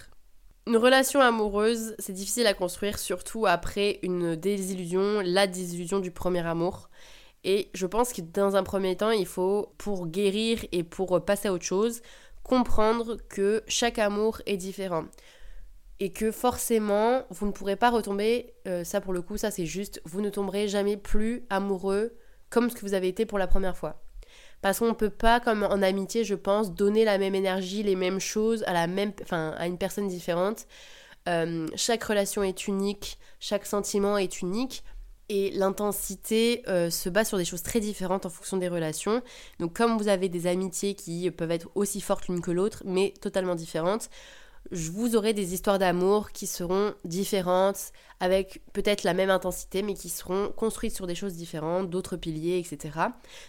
Une 0.67 0.77
relation 0.77 1.21
amoureuse, 1.21 1.95
c'est 1.99 2.13
difficile 2.13 2.47
à 2.47 2.55
construire, 2.55 2.99
surtout 2.99 3.47
après 3.47 3.99
une 4.03 4.35
désillusion, 4.35 5.21
la 5.23 5.47
désillusion 5.47 5.99
du 5.99 6.11
premier 6.11 6.47
amour. 6.47 6.89
Et 7.45 7.71
je 7.75 7.87
pense 7.87 8.13
que 8.13 8.23
dans 8.23 8.57
un 8.57 8.63
premier 8.63 8.97
temps, 8.97 9.11
il 9.11 9.27
faut, 9.27 9.75
pour 9.79 10.07
guérir 10.07 10.65
et 10.73 10.83
pour 10.83 11.25
passer 11.25 11.49
à 11.49 11.53
autre 11.53 11.65
chose, 11.65 12.01
comprendre 12.43 13.19
que 13.29 13.63
chaque 13.69 13.99
amour 13.99 14.41
est 14.47 14.57
différent. 14.57 15.05
Et 16.01 16.13
que 16.13 16.33
forcément, 16.33 17.23
vous 17.31 17.47
ne 17.47 17.53
pourrez 17.53 17.77
pas 17.77 17.91
retomber, 17.91 18.55
euh, 18.67 18.83
ça 18.83 19.01
pour 19.01 19.13
le 19.13 19.23
coup, 19.23 19.37
ça 19.37 19.51
c'est 19.51 19.67
juste, 19.67 20.01
vous 20.05 20.21
ne 20.21 20.31
tomberez 20.31 20.69
jamais 20.69 20.97
plus 20.97 21.45
amoureux 21.51 22.17
comme 22.51 22.71
ce 22.71 22.75
que 22.75 22.81
vous 22.81 22.95
avez 22.95 23.09
été 23.09 23.27
pour 23.27 23.39
la 23.39 23.47
première 23.47 23.77
fois. 23.77 24.03
Parce 24.61 24.79
qu'on 24.79 24.89
ne 24.89 24.93
peut 24.93 25.11
pas, 25.11 25.41
comme 25.41 25.63
en 25.63 25.83
amitié, 25.83 26.25
je 26.25 26.35
pense, 26.35 26.73
donner 26.73 27.05
la 27.05 27.19
même 27.19 27.35
énergie, 27.35 27.83
les 27.83 27.97
mêmes 27.97 28.21
choses 28.21 28.63
à, 28.67 28.73
la 28.73 28.87
même, 28.87 29.13
enfin, 29.23 29.55
à 29.59 29.67
une 29.67 29.77
personne 29.77 30.09
différente. 30.09 30.67
Euh, 31.29 31.67
chaque 31.77 32.05
relation 32.05 32.43
est 32.43 32.67
unique, 32.67 33.19
chaque 33.41 33.67
sentiment 33.67 34.17
est 34.17 34.41
unique 34.41 34.83
et 35.29 35.51
l'intensité 35.51 36.63
euh, 36.69 36.91
se 36.91 37.09
base 37.09 37.29
sur 37.29 37.39
des 37.39 37.45
choses 37.45 37.63
très 37.63 37.81
différentes 37.81 38.27
en 38.27 38.31
fonction 38.31 38.57
des 38.57 38.69
relations. 38.69 39.23
Donc 39.59 39.75
comme 39.75 39.97
vous 39.97 40.09
avez 40.09 40.29
des 40.29 40.47
amitiés 40.47 40.95
qui 40.95 41.31
peuvent 41.31 41.51
être 41.51 41.69
aussi 41.75 42.01
fortes 42.01 42.29
l'une 42.29 42.41
que 42.41 42.51
l'autre, 42.51 42.83
mais 42.85 43.15
totalement 43.21 43.55
différentes, 43.55 44.11
je 44.71 44.91
vous 44.91 45.15
aurai 45.15 45.35
des 45.35 45.53
histoires 45.53 45.79
d'amour 45.79 46.33
qui 46.33 46.47
seront 46.47 46.95
différentes, 47.05 47.93
avec 48.21 48.63
peut-être 48.73 49.05
la 49.05 49.13
même 49.13 49.31
intensité, 49.31 49.83
mais 49.83 49.95
qui 49.95 50.09
seront 50.09 50.51
construites 50.51 50.95
sur 50.95 51.07
des 51.07 51.15
choses 51.15 51.35
différentes, 51.35 51.91
d'autres 51.91 52.17
piliers, 52.17 52.59
etc. 52.59 52.99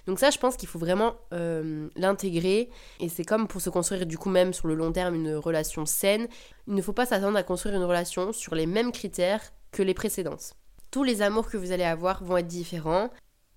Donc 0.08 0.20
ça, 0.20 0.30
je 0.30 0.38
pense 0.38 0.58
qu'il 0.58 0.68
faut 0.68 0.80
vraiment 0.80 1.16
euh, 1.34 1.88
l'intégrer, 1.96 2.70
et 3.00 3.10
c'est 3.10 3.24
comme 3.24 3.48
pour 3.48 3.62
se 3.62 3.70
construire 3.70 4.06
du 4.06 4.18
coup 4.18 4.30
même 4.30 4.54
sur 4.54 4.68
le 4.68 4.76
long 4.76 4.92
terme 4.92 5.16
une 5.16 5.36
relation 5.36 5.86
saine, 5.86 6.28
il 6.68 6.76
ne 6.76 6.82
faut 6.82 6.94
pas 6.94 7.06
s'attendre 7.06 7.38
à 7.38 7.44
construire 7.44 7.76
une 7.76 7.84
relation 7.84 8.34
sur 8.34 8.56
les 8.56 8.66
mêmes 8.66 8.92
critères 8.92 9.54
que 9.72 9.84
les 9.84 9.94
précédentes 9.94 10.56
tous 10.96 11.04
les 11.04 11.22
amours 11.22 11.50
que 11.50 11.58
vous 11.58 11.74
allez 11.74 11.84
avoir 11.84 12.24
vont 12.24 12.38
être 12.38 12.48
différents. 12.48 13.10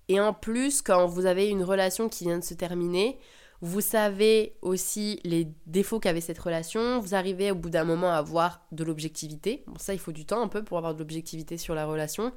Et 0.09 0.19
en 0.19 0.33
plus, 0.33 0.81
quand 0.81 1.05
vous 1.05 1.25
avez 1.25 1.47
une 1.47 1.63
relation 1.63 2.09
qui 2.09 2.25
vient 2.25 2.37
de 2.37 2.43
se 2.43 2.53
terminer, 2.53 3.17
vous 3.61 3.81
savez 3.81 4.55
aussi 4.61 5.19
les 5.25 5.47
défauts 5.65 5.99
qu'avait 5.99 6.21
cette 6.21 6.39
relation, 6.39 6.99
vous 6.99 7.13
arrivez 7.13 7.51
au 7.51 7.55
bout 7.55 7.69
d'un 7.69 7.83
moment 7.83 8.09
à 8.09 8.15
avoir 8.15 8.61
de 8.71 8.85
l'objectivité. 8.85 9.63
Bon, 9.67 9.77
ça, 9.77 9.93
il 9.93 9.99
faut 9.99 10.13
du 10.13 10.25
temps 10.25 10.41
un 10.41 10.47
peu 10.47 10.63
pour 10.63 10.77
avoir 10.77 10.93
de 10.93 10.99
l'objectivité 10.99 11.57
sur 11.57 11.75
la 11.75 11.85
relation. 11.85 12.31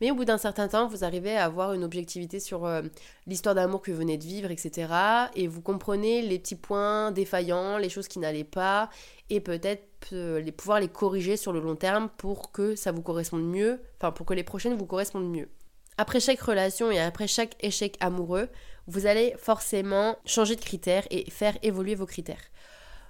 Mais 0.00 0.10
au 0.10 0.16
bout 0.16 0.24
d'un 0.24 0.38
certain 0.38 0.66
temps, 0.66 0.88
vous 0.88 1.04
arrivez 1.04 1.36
à 1.36 1.44
avoir 1.44 1.74
une 1.74 1.84
objectivité 1.84 2.40
sur 2.40 2.66
euh, 2.66 2.82
l'histoire 3.26 3.54
d'amour 3.54 3.82
que 3.82 3.92
vous 3.92 3.98
venez 3.98 4.18
de 4.18 4.24
vivre, 4.24 4.50
etc. 4.50 4.92
Et 5.36 5.46
vous 5.46 5.62
comprenez 5.62 6.22
les 6.22 6.40
petits 6.40 6.56
points 6.56 7.12
défaillants, 7.12 7.78
les 7.78 7.88
choses 7.88 8.08
qui 8.08 8.18
n'allaient 8.18 8.42
pas, 8.42 8.90
et 9.30 9.40
peut-être 9.40 10.12
euh, 10.12 10.50
pouvoir 10.56 10.80
les 10.80 10.88
corriger 10.88 11.36
sur 11.36 11.52
le 11.52 11.60
long 11.60 11.76
terme 11.76 12.08
pour 12.16 12.50
que 12.50 12.74
ça 12.74 12.90
vous 12.90 13.02
corresponde 13.02 13.44
mieux, 13.44 13.80
enfin 13.98 14.10
pour 14.10 14.26
que 14.26 14.34
les 14.34 14.44
prochaines 14.44 14.74
vous 14.74 14.86
correspondent 14.86 15.30
mieux. 15.30 15.48
Après 15.96 16.20
chaque 16.20 16.40
relation 16.40 16.90
et 16.90 16.98
après 16.98 17.28
chaque 17.28 17.56
échec 17.60 17.96
amoureux, 18.00 18.48
vous 18.86 19.06
allez 19.06 19.34
forcément 19.38 20.16
changer 20.26 20.56
de 20.56 20.60
critères 20.60 21.06
et 21.10 21.30
faire 21.30 21.56
évoluer 21.62 21.94
vos 21.94 22.06
critères. 22.06 22.50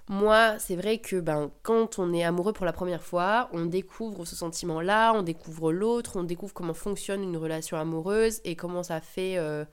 Moi, 0.07 0.59
c'est 0.59 0.75
vrai 0.75 0.99
que 0.99 1.19
ben, 1.19 1.49
quand 1.63 1.97
on 1.97 2.13
est 2.13 2.23
amoureux 2.23 2.53
pour 2.53 2.65
la 2.65 2.73
première 2.73 3.01
fois, 3.01 3.49
on 3.53 3.65
découvre 3.65 4.23
ce 4.25 4.35
sentiment-là, 4.35 5.13
on 5.15 5.23
découvre 5.23 5.71
l'autre, 5.71 6.17
on 6.17 6.23
découvre 6.23 6.53
comment 6.53 6.75
fonctionne 6.75 7.23
une 7.23 7.37
relation 7.37 7.75
amoureuse 7.77 8.39
et 8.43 8.55
comment 8.55 8.83
ça 8.83 9.01
fait, 9.01 9.37
euh, 9.37 9.65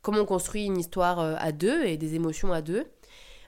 comment 0.00 0.20
on 0.20 0.26
construit 0.26 0.66
une 0.66 0.78
histoire 0.78 1.18
à 1.18 1.50
deux 1.50 1.84
et 1.84 1.96
des 1.96 2.14
émotions 2.14 2.52
à 2.52 2.62
deux. 2.62 2.86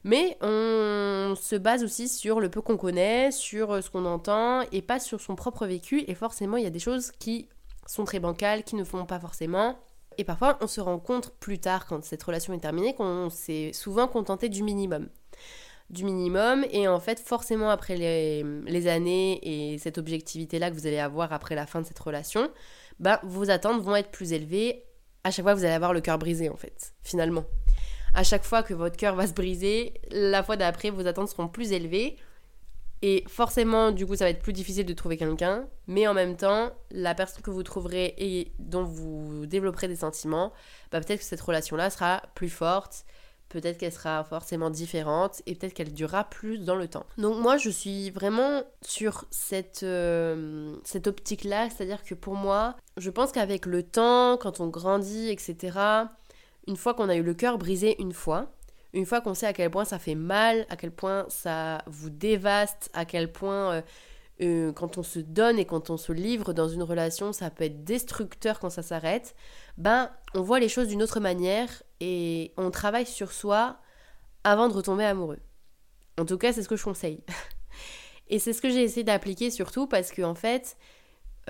Mais 0.02 0.36
on 0.40 1.34
se 1.40 1.54
base 1.54 1.84
aussi 1.84 2.08
sur 2.08 2.40
le 2.40 2.50
peu 2.50 2.60
qu'on 2.60 2.76
connaît, 2.76 3.30
sur 3.30 3.80
ce 3.80 3.88
qu'on 3.88 4.04
entend 4.04 4.62
et 4.72 4.82
pas 4.82 4.98
sur 4.98 5.20
son 5.20 5.36
propre 5.36 5.64
vécu. 5.64 6.02
Et 6.08 6.16
forcément, 6.16 6.56
il 6.56 6.64
y 6.64 6.66
a 6.66 6.70
des 6.70 6.80
choses 6.80 7.12
qui 7.20 7.48
sont 7.86 8.04
très 8.04 8.20
bancales, 8.20 8.64
qui 8.64 8.76
ne 8.76 8.84
font 8.84 9.04
pas 9.06 9.20
forcément. 9.20 9.78
Et 10.18 10.24
parfois, 10.24 10.58
on 10.60 10.66
se 10.66 10.80
rend 10.80 10.98
compte 10.98 11.32
plus 11.40 11.58
tard, 11.58 11.86
quand 11.86 12.04
cette 12.04 12.22
relation 12.22 12.52
est 12.52 12.58
terminée, 12.58 12.94
qu'on 12.94 13.30
s'est 13.30 13.72
souvent 13.72 14.08
contenté 14.08 14.48
du 14.48 14.62
minimum. 14.62 15.08
Du 15.90 16.04
minimum, 16.04 16.64
et 16.70 16.88
en 16.88 17.00
fait, 17.00 17.20
forcément, 17.20 17.70
après 17.70 17.96
les, 17.96 18.88
années 18.88 19.40
et 19.42 19.78
cette 19.78 19.98
objectivité-là 19.98 20.70
que 20.70 20.74
vous 20.74 20.86
allez 20.86 20.98
avoir 20.98 21.32
après 21.32 21.54
la 21.54 21.66
fin 21.66 21.80
de 21.80 21.86
cette 21.86 21.98
relation, 21.98 22.50
ben, 23.00 23.18
vos 23.22 23.50
attentes 23.50 23.82
vont 23.82 23.96
être 23.96 24.10
plus 24.10 24.32
élevées. 24.32 24.84
À 25.24 25.30
chaque 25.30 25.44
fois, 25.44 25.54
vous 25.54 25.64
allez 25.64 25.74
avoir 25.74 25.92
le 25.92 26.00
cœur 26.00 26.18
brisé, 26.18 26.48
en 26.48 26.56
fait, 26.56 26.94
finalement. 27.02 27.44
À 28.14 28.24
chaque 28.24 28.44
fois 28.44 28.62
que 28.62 28.74
votre 28.74 28.96
cœur 28.96 29.14
va 29.14 29.26
se 29.26 29.32
briser, 29.32 29.94
la 30.10 30.42
fois 30.42 30.56
d'après, 30.56 30.90
vos 30.90 31.06
attentes 31.06 31.28
seront 31.28 31.48
plus 31.48 31.72
élevées. 31.72 32.16
Et 33.02 33.24
forcément, 33.26 33.90
du 33.90 34.06
coup, 34.06 34.14
ça 34.14 34.24
va 34.24 34.30
être 34.30 34.42
plus 34.42 34.52
difficile 34.52 34.86
de 34.86 34.94
trouver 34.94 35.16
quelqu'un. 35.16 35.66
Mais 35.88 36.06
en 36.06 36.14
même 36.14 36.36
temps, 36.36 36.70
la 36.92 37.14
personne 37.14 37.42
que 37.42 37.50
vous 37.50 37.64
trouverez 37.64 38.14
et 38.16 38.52
dont 38.60 38.84
vous 38.84 39.44
développerez 39.46 39.88
des 39.88 39.96
sentiments, 39.96 40.52
bah, 40.92 41.00
peut-être 41.00 41.18
que 41.18 41.24
cette 41.24 41.40
relation-là 41.40 41.90
sera 41.90 42.22
plus 42.36 42.48
forte. 42.48 43.04
Peut-être 43.48 43.76
qu'elle 43.76 43.92
sera 43.92 44.24
forcément 44.24 44.70
différente 44.70 45.42
et 45.44 45.54
peut-être 45.54 45.74
qu'elle 45.74 45.92
durera 45.92 46.24
plus 46.24 46.58
dans 46.58 46.76
le 46.76 46.88
temps. 46.88 47.04
Donc 47.18 47.36
moi, 47.38 47.58
je 47.58 47.68
suis 47.68 48.10
vraiment 48.10 48.62
sur 48.80 49.26
cette, 49.30 49.82
euh, 49.82 50.76
cette 50.84 51.06
optique-là. 51.06 51.68
C'est-à-dire 51.68 52.02
que 52.04 52.14
pour 52.14 52.34
moi, 52.34 52.76
je 52.96 53.10
pense 53.10 53.32
qu'avec 53.32 53.66
le 53.66 53.82
temps, 53.82 54.38
quand 54.38 54.60
on 54.60 54.68
grandit, 54.68 55.28
etc., 55.28 56.06
une 56.68 56.76
fois 56.76 56.94
qu'on 56.94 57.08
a 57.08 57.16
eu 57.16 57.22
le 57.22 57.34
cœur 57.34 57.58
brisé 57.58 58.00
une 58.00 58.12
fois, 58.12 58.52
une 58.92 59.06
fois 59.06 59.20
qu'on 59.20 59.34
sait 59.34 59.46
à 59.46 59.52
quel 59.52 59.70
point 59.70 59.84
ça 59.84 59.98
fait 59.98 60.14
mal, 60.14 60.66
à 60.68 60.76
quel 60.76 60.90
point 60.90 61.26
ça 61.28 61.82
vous 61.86 62.10
dévaste, 62.10 62.90
à 62.92 63.04
quel 63.04 63.32
point 63.32 63.72
euh, 63.72 63.82
euh, 64.42 64.72
quand 64.72 64.98
on 64.98 65.02
se 65.02 65.18
donne 65.18 65.58
et 65.58 65.64
quand 65.64 65.90
on 65.90 65.96
se 65.96 66.12
livre 66.12 66.52
dans 66.52 66.68
une 66.68 66.82
relation, 66.82 67.32
ça 67.32 67.50
peut 67.50 67.64
être 67.64 67.84
destructeur 67.84 68.58
quand 68.58 68.70
ça 68.70 68.82
s'arrête, 68.82 69.34
ben 69.78 70.10
on 70.34 70.42
voit 70.42 70.58
les 70.58 70.68
choses 70.68 70.88
d'une 70.88 71.02
autre 71.02 71.20
manière 71.20 71.82
et 72.00 72.52
on 72.56 72.70
travaille 72.70 73.06
sur 73.06 73.32
soi 73.32 73.78
avant 74.44 74.68
de 74.68 74.74
retomber 74.74 75.04
amoureux. 75.04 75.40
En 76.18 76.24
tout 76.24 76.36
cas, 76.38 76.52
c'est 76.52 76.62
ce 76.62 76.68
que 76.68 76.76
je 76.76 76.84
conseille. 76.84 77.22
et 78.28 78.38
c'est 78.38 78.52
ce 78.52 78.60
que 78.60 78.68
j'ai 78.68 78.82
essayé 78.82 79.04
d'appliquer 79.04 79.50
surtout 79.50 79.86
parce 79.86 80.10
que 80.10 80.22
en 80.22 80.34
fait, 80.34 80.76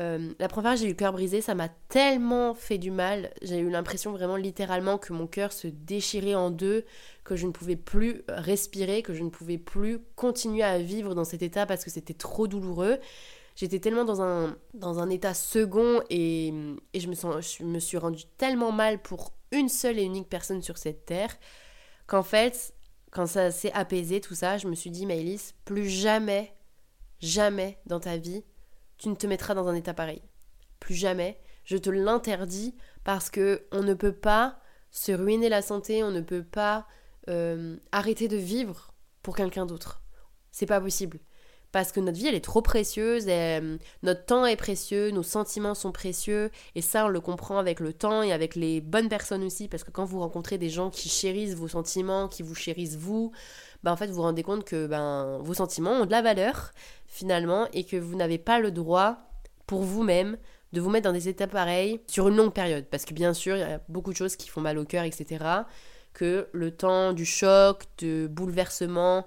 euh, 0.00 0.32
la 0.38 0.48
première 0.48 0.72
fois 0.72 0.76
j'ai 0.76 0.86
eu 0.86 0.90
le 0.90 0.94
cœur 0.94 1.12
brisé, 1.12 1.40
ça 1.40 1.54
m'a 1.54 1.68
tellement 1.88 2.54
fait 2.54 2.78
du 2.78 2.90
mal. 2.90 3.30
J'ai 3.42 3.58
eu 3.58 3.68
l'impression 3.68 4.12
vraiment 4.12 4.36
littéralement 4.36 4.98
que 4.98 5.12
mon 5.12 5.26
cœur 5.26 5.52
se 5.52 5.68
déchirait 5.68 6.34
en 6.34 6.50
deux, 6.50 6.84
que 7.24 7.36
je 7.36 7.46
ne 7.46 7.52
pouvais 7.52 7.76
plus 7.76 8.22
respirer, 8.28 9.02
que 9.02 9.12
je 9.12 9.22
ne 9.22 9.30
pouvais 9.30 9.58
plus 9.58 9.98
continuer 10.16 10.62
à 10.62 10.78
vivre 10.78 11.14
dans 11.14 11.24
cet 11.24 11.42
état 11.42 11.66
parce 11.66 11.84
que 11.84 11.90
c'était 11.90 12.14
trop 12.14 12.46
douloureux. 12.46 12.98
J'étais 13.54 13.80
tellement 13.80 14.04
dans 14.06 14.22
un, 14.22 14.56
dans 14.72 14.98
un 14.98 15.10
état 15.10 15.34
second 15.34 16.00
et, 16.08 16.54
et 16.94 17.00
je, 17.00 17.08
me 17.08 17.14
sens, 17.14 17.58
je 17.58 17.64
me 17.64 17.78
suis 17.78 17.98
rendu 17.98 18.24
tellement 18.38 18.72
mal 18.72 19.02
pour 19.02 19.34
une 19.50 19.68
seule 19.68 19.98
et 19.98 20.04
unique 20.04 20.30
personne 20.30 20.62
sur 20.62 20.78
cette 20.78 21.04
terre 21.04 21.36
qu'en 22.06 22.22
fait, 22.22 22.74
quand 23.10 23.26
ça 23.26 23.50
s'est 23.50 23.72
apaisé, 23.72 24.22
tout 24.22 24.34
ça, 24.34 24.56
je 24.56 24.66
me 24.68 24.74
suis 24.74 24.90
dit, 24.90 25.04
Maëlys, 25.04 25.54
plus 25.66 25.86
jamais, 25.86 26.54
jamais 27.20 27.78
dans 27.84 28.00
ta 28.00 28.16
vie, 28.16 28.42
tu 29.02 29.08
ne 29.08 29.16
te 29.16 29.26
mettras 29.26 29.54
dans 29.54 29.66
un 29.66 29.74
état 29.74 29.94
pareil. 29.94 30.22
Plus 30.78 30.94
jamais. 30.94 31.40
Je 31.64 31.76
te 31.76 31.90
l'interdis 31.90 32.74
parce 33.02 33.30
que 33.30 33.66
on 33.72 33.82
ne 33.82 33.94
peut 33.94 34.12
pas 34.12 34.60
se 34.92 35.10
ruiner 35.10 35.48
la 35.48 35.60
santé, 35.60 36.04
on 36.04 36.12
ne 36.12 36.20
peut 36.20 36.44
pas 36.44 36.86
euh, 37.28 37.76
arrêter 37.90 38.28
de 38.28 38.36
vivre 38.36 38.94
pour 39.22 39.34
quelqu'un 39.34 39.66
d'autre. 39.66 40.02
C'est 40.52 40.66
pas 40.66 40.80
possible. 40.80 41.18
Parce 41.72 41.90
que 41.90 42.00
notre 42.00 42.18
vie, 42.18 42.26
elle 42.26 42.34
est 42.34 42.44
trop 42.44 42.62
précieuse, 42.62 43.24
euh, 43.28 43.78
notre 44.02 44.26
temps 44.26 44.44
est 44.44 44.56
précieux, 44.56 45.10
nos 45.10 45.22
sentiments 45.22 45.74
sont 45.74 45.90
précieux, 45.90 46.50
et 46.74 46.82
ça, 46.82 47.06
on 47.06 47.08
le 47.08 47.20
comprend 47.20 47.56
avec 47.56 47.80
le 47.80 47.94
temps 47.94 48.22
et 48.22 48.30
avec 48.30 48.54
les 48.56 48.82
bonnes 48.82 49.08
personnes 49.08 49.42
aussi, 49.42 49.68
parce 49.68 49.82
que 49.82 49.90
quand 49.90 50.04
vous 50.04 50.20
rencontrez 50.20 50.58
des 50.58 50.68
gens 50.68 50.90
qui 50.90 51.08
chérissent 51.08 51.54
vos 51.54 51.68
sentiments, 51.68 52.28
qui 52.28 52.42
vous 52.42 52.54
chérissent 52.54 52.96
vous, 52.96 53.32
bah 53.82 53.90
en 53.90 53.96
fait, 53.96 54.08
vous 54.08 54.16
vous 54.16 54.22
rendez 54.22 54.42
compte 54.42 54.64
que 54.64 54.86
ben, 54.86 55.38
vos 55.38 55.54
sentiments 55.54 55.92
ont 55.92 56.04
de 56.04 56.10
la 56.10 56.20
valeur, 56.20 56.72
finalement, 57.12 57.68
et 57.74 57.84
que 57.84 57.98
vous 57.98 58.16
n'avez 58.16 58.38
pas 58.38 58.58
le 58.58 58.70
droit, 58.70 59.18
pour 59.66 59.82
vous-même, 59.82 60.38
de 60.72 60.80
vous 60.80 60.88
mettre 60.88 61.04
dans 61.04 61.12
des 61.12 61.28
états 61.28 61.46
pareils 61.46 62.00
sur 62.06 62.28
une 62.28 62.36
longue 62.36 62.54
période. 62.54 62.86
Parce 62.90 63.04
que 63.04 63.12
bien 63.12 63.34
sûr, 63.34 63.54
il 63.54 63.60
y 63.60 63.62
a 63.62 63.82
beaucoup 63.90 64.12
de 64.12 64.16
choses 64.16 64.34
qui 64.34 64.48
font 64.48 64.62
mal 64.62 64.78
au 64.78 64.86
cœur, 64.86 65.04
etc. 65.04 65.44
Que 66.14 66.48
le 66.52 66.70
temps 66.70 67.12
du 67.12 67.26
choc, 67.26 67.84
de 67.98 68.26
bouleversement, 68.28 69.26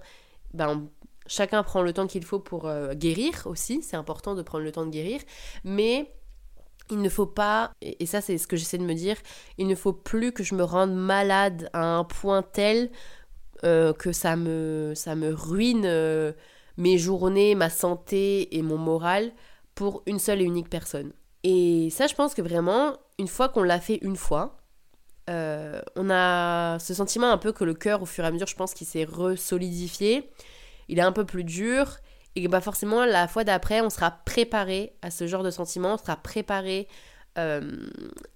ben, 0.56 0.88
chacun 1.27 1.62
prend 1.62 1.84
le 1.84 1.94
temps 1.94 2.08
qu'il 2.08 2.25
faut 2.25 2.39
pour 2.39 2.65
euh, 2.65 2.96
guérir 2.96 3.44
aussi. 3.46 3.84
C'est 3.84 3.98
important 3.98 4.34
de 4.34 4.42
prendre 4.42 4.63
le 4.63 4.72
temps 4.72 4.86
de 4.88 4.92
guérir. 4.92 5.22
Mais 5.63 6.12
il 6.89 7.00
ne 7.04 7.10
faut 7.10 7.27
pas, 7.27 7.72
et 7.82 8.08
ça 8.08 8.20
c'est 8.20 8.39
ce 8.39 8.48
que 8.48 8.58
j'essaie 8.58 8.80
de 8.80 8.84
me 8.84 8.96
dire, 8.96 9.18
il 9.60 9.68
ne 9.68 9.75
faut 9.75 9.94
plus 9.94 10.32
que 10.32 10.44
je 10.44 10.56
me 10.56 10.63
rende 10.63 10.94
malade 10.96 11.70
à 11.74 11.84
un 11.84 12.04
point 12.04 12.42
tel 12.42 12.89
euh, 13.63 13.94
que 13.94 14.12
ça 14.12 14.36
me, 14.36 14.94
ça 14.96 15.15
me 15.15 15.32
ruine. 15.32 15.86
Euh, 15.86 16.32
mes 16.77 16.98
journées, 16.98 17.55
ma 17.55 17.70
santé 17.70 18.55
et 18.58 18.62
mon 18.62 18.77
moral 18.77 19.32
pour 19.75 20.03
une 20.05 20.20
seule 20.20 20.41
et 20.41 20.46
unique 20.46 20.70
personne. 20.70 21.13
Et 21.44 21.89
ça, 21.91 22.08
je 22.08 22.15
pense 22.15 22.34
que 22.34 22.41
vraiment, 22.41 22.98
une 23.20 23.27
fois 23.27 23.50
qu'on 23.50 23.63
l'a 23.63 23.79
fait 23.79 24.00
une 24.01 24.15
fois, 24.15 24.58
euh, 25.29 25.82
on 25.96 26.10
a 26.10 26.79
ce 26.79 26.94
sentiment 26.94 27.32
un 27.32 27.38
peu 27.38 27.51
que 27.51 27.63
le 27.63 27.74
cœur, 27.74 28.01
au 28.01 28.05
fur 28.05 28.24
et 28.24 28.27
à 28.27 28.32
mesure, 28.32 28.48
je 28.48 28.55
pense 28.55 28.74
qu'il 28.74 28.88
s'est 28.88 29.05
resolidifié. 29.05 30.32
Il 30.88 31.00
est 31.00 31.03
un 31.03 31.12
peu 31.12 31.25
plus 31.25 31.44
dur. 31.44 31.98
Et 32.36 32.48
bah 32.48 32.62
forcément, 32.62 33.05
la 33.05 33.27
fois 33.27 33.44
d'après, 33.44 33.82
on 33.82 33.89
sera 33.89 34.12
préparé 34.12 34.94
à 35.01 35.10
ce 35.12 35.25
genre 35.27 35.44
de 35.44 35.51
sentiment. 35.51 35.94
On 35.94 35.98
sera 35.98 36.17
préparé 36.17 36.88
euh, 37.38 37.62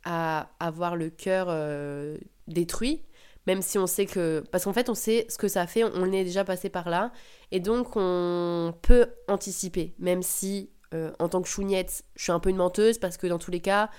à 0.03 0.49
avoir 0.59 0.95
le 0.95 1.09
cœur 1.09 1.47
euh, 1.49 2.17
détruit 2.47 3.01
même 3.49 3.63
si 3.63 3.79
on 3.79 3.87
sait 3.87 4.05
que... 4.05 4.43
Parce 4.51 4.65
qu'en 4.65 4.73
fait, 4.73 4.89
on 4.89 4.93
sait 4.93 5.25
ce 5.27 5.39
que 5.39 5.47
ça 5.47 5.65
fait, 5.65 5.83
on 5.83 6.11
est 6.11 6.23
déjà 6.23 6.43
passé 6.43 6.69
par 6.69 6.87
là, 6.87 7.11
et 7.51 7.59
donc 7.59 7.93
on 7.95 8.75
peut 8.83 9.07
anticiper, 9.27 9.95
même 9.97 10.21
si 10.21 10.69
euh, 10.93 11.11
en 11.17 11.29
tant 11.29 11.41
que 11.41 11.47
chougnette, 11.47 12.03
je 12.15 12.21
suis 12.21 12.31
un 12.31 12.39
peu 12.39 12.51
une 12.51 12.57
menteuse, 12.57 12.99
parce 12.99 13.17
que 13.17 13.25
dans 13.25 13.39
tous 13.39 13.49
les 13.49 13.59
cas, 13.59 13.89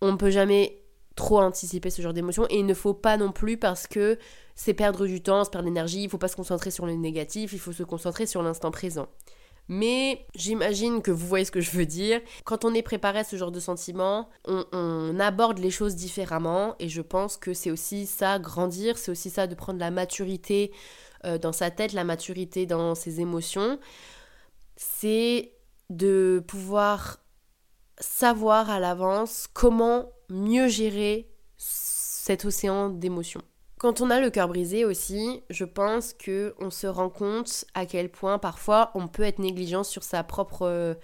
on 0.00 0.12
ne 0.12 0.16
peut 0.16 0.30
jamais 0.30 0.84
trop 1.16 1.40
anticiper 1.40 1.90
ce 1.90 2.00
genre 2.00 2.12
d'émotion, 2.12 2.46
et 2.48 2.60
il 2.60 2.66
ne 2.66 2.74
faut 2.74 2.94
pas 2.94 3.16
non 3.16 3.32
plus 3.32 3.56
parce 3.56 3.88
que 3.88 4.20
c'est 4.54 4.74
perdre 4.74 5.04
du 5.04 5.20
temps, 5.20 5.42
c'est 5.42 5.50
perdre 5.50 5.66
l'énergie, 5.66 6.02
il 6.02 6.04
ne 6.04 6.10
faut 6.10 6.18
pas 6.18 6.28
se 6.28 6.36
concentrer 6.36 6.70
sur 6.70 6.86
le 6.86 6.94
négatif, 6.94 7.52
il 7.54 7.58
faut 7.58 7.72
se 7.72 7.82
concentrer 7.82 8.24
sur 8.26 8.40
l'instant 8.40 8.70
présent. 8.70 9.08
Mais 9.68 10.26
j'imagine 10.34 11.02
que 11.02 11.10
vous 11.10 11.26
voyez 11.26 11.44
ce 11.44 11.50
que 11.50 11.60
je 11.60 11.70
veux 11.72 11.86
dire. 11.86 12.20
Quand 12.44 12.64
on 12.64 12.72
est 12.72 12.82
préparé 12.82 13.20
à 13.20 13.24
ce 13.24 13.36
genre 13.36 13.50
de 13.50 13.60
sentiment, 13.60 14.28
on, 14.46 15.18
aborde 15.18 15.58
les 15.58 15.70
choses 15.70 15.96
différemment 15.96 16.76
et 16.78 16.88
je 16.88 17.02
pense 17.02 17.36
que 17.36 17.52
c'est 17.54 17.70
aussi 17.70 18.06
ça, 18.06 18.38
grandir, 18.38 18.98
c'est 18.98 19.10
aussi 19.10 19.30
ça 19.30 19.46
de 19.46 19.54
prendre 19.54 19.80
la 19.80 19.90
maturité 19.90 20.72
euh, 21.24 21.38
dans 21.38 21.52
sa 21.52 21.70
tête, 21.70 21.92
la 21.92 22.04
maturité 22.04 22.66
dans 22.66 22.94
ses 22.94 23.20
émotions. 23.20 23.78
C'est 24.76 25.52
de 25.90 26.44
pouvoir 26.46 27.18
savoir 27.98 28.70
à 28.70 28.78
l'avance 28.78 29.48
comment 29.52 30.12
mieux 30.28 30.68
gérer 30.68 31.28
cet 31.56 32.44
océan 32.44 32.90
d'émotions. 32.90 33.42
Quand 33.78 34.00
on 34.00 34.08
a 34.08 34.20
le 34.20 34.30
cœur 34.30 34.48
brisé 34.48 34.86
aussi, 34.86 35.42
je 35.50 35.64
pense 35.64 36.14
que 36.14 36.54
on 36.58 36.70
se 36.70 36.86
rend 36.86 37.10
compte 37.10 37.66
à 37.74 37.84
quel 37.84 38.10
point 38.10 38.38
parfois 38.38 38.90
on 38.94 39.06
peut 39.06 39.22
être 39.22 39.38
négligent 39.38 39.84
sur 39.84 40.02
sa 40.02 40.24
propre 40.24 40.62
euh, 40.62 40.94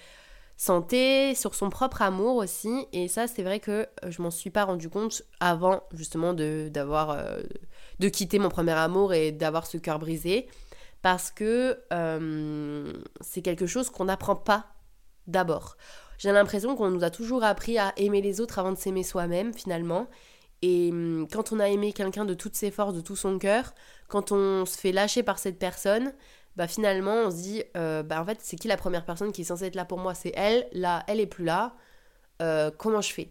santé, 0.57 1.35
sur 1.35 1.55
son 1.55 1.69
propre 1.69 2.01
amour 2.01 2.37
aussi. 2.37 2.87
Et 2.95 3.09
ça, 3.09 3.27
c'est 3.27 3.43
vrai 3.43 3.61
que 3.61 3.87
je 4.09 4.23
m'en 4.23 4.31
suis 4.31 4.49
pas 4.49 4.65
rendu 4.65 4.89
compte 4.89 5.23
avant 5.39 5.83
justement 5.93 6.33
de 6.33 6.71
d'avoir 6.73 7.11
euh, 7.11 7.43
de 7.99 8.09
quitter 8.09 8.39
mon 8.39 8.49
premier 8.49 8.73
amour 8.73 9.13
et 9.13 9.33
d'avoir 9.33 9.67
ce 9.67 9.77
cœur 9.77 9.99
brisé, 9.99 10.49
parce 11.03 11.31
que 11.31 11.79
euh, 11.93 12.93
c'est 13.21 13.43
quelque 13.43 13.67
chose 13.67 13.91
qu'on 13.91 14.07
n'apprend 14.07 14.37
pas 14.37 14.65
d'abord. 15.27 15.77
J'ai 16.17 16.33
l'impression 16.33 16.75
qu'on 16.75 16.91
nous 16.91 17.05
a 17.05 17.11
toujours 17.11 17.45
appris 17.45 17.77
à 17.77 17.93
aimer 17.99 18.23
les 18.23 18.41
autres 18.41 18.59
avant 18.59 18.73
de 18.73 18.79
s'aimer 18.79 19.03
soi-même 19.03 19.53
finalement. 19.53 20.07
Et 20.63 20.91
hum, 20.91 21.27
quand 21.31 21.53
on 21.53 21.61
a 21.61 21.69
aimé 21.69 21.93
quelqu'un 21.93 22.25
de 22.25 22.35
toutes 22.35 22.55
ses 22.55 22.71
forces, 22.71 22.95
de 22.95 23.01
tout 23.01 23.17
son 23.17 23.39
cœur, 23.39 23.75
quand 24.09 24.33
on 24.33 24.65
se 24.65 24.79
fait 24.79 24.93
lâcher 24.93 25.23
par 25.23 25.39
cette 25.39 25.59
personne, 25.59 26.13
bah 26.57 26.69
finalement 26.69 27.15
on 27.27 27.31
se 27.31 27.37
dit, 27.37 27.65
euh, 27.77 28.03
bah 28.03 28.21
en 28.23 28.27
fait 28.27 28.39
c'est 28.41 28.57
qui 28.57 28.69
la 28.69 28.77
première 28.77 29.05
personne 29.05 29.33
qui 29.33 29.41
est 29.43 29.45
censée 29.45 29.67
être 29.67 29.75
là 29.75 29.85
pour 29.85 29.99
moi? 29.99 30.15
C'est 30.15 30.33
elle, 30.37 30.69
là 30.73 31.03
elle 31.09 31.19
est 31.21 31.27
plus 31.27 31.45
là, 31.45 31.75
euh, 32.43 32.71
comment 32.77 33.01
je 33.01 33.13
fais? 33.13 33.31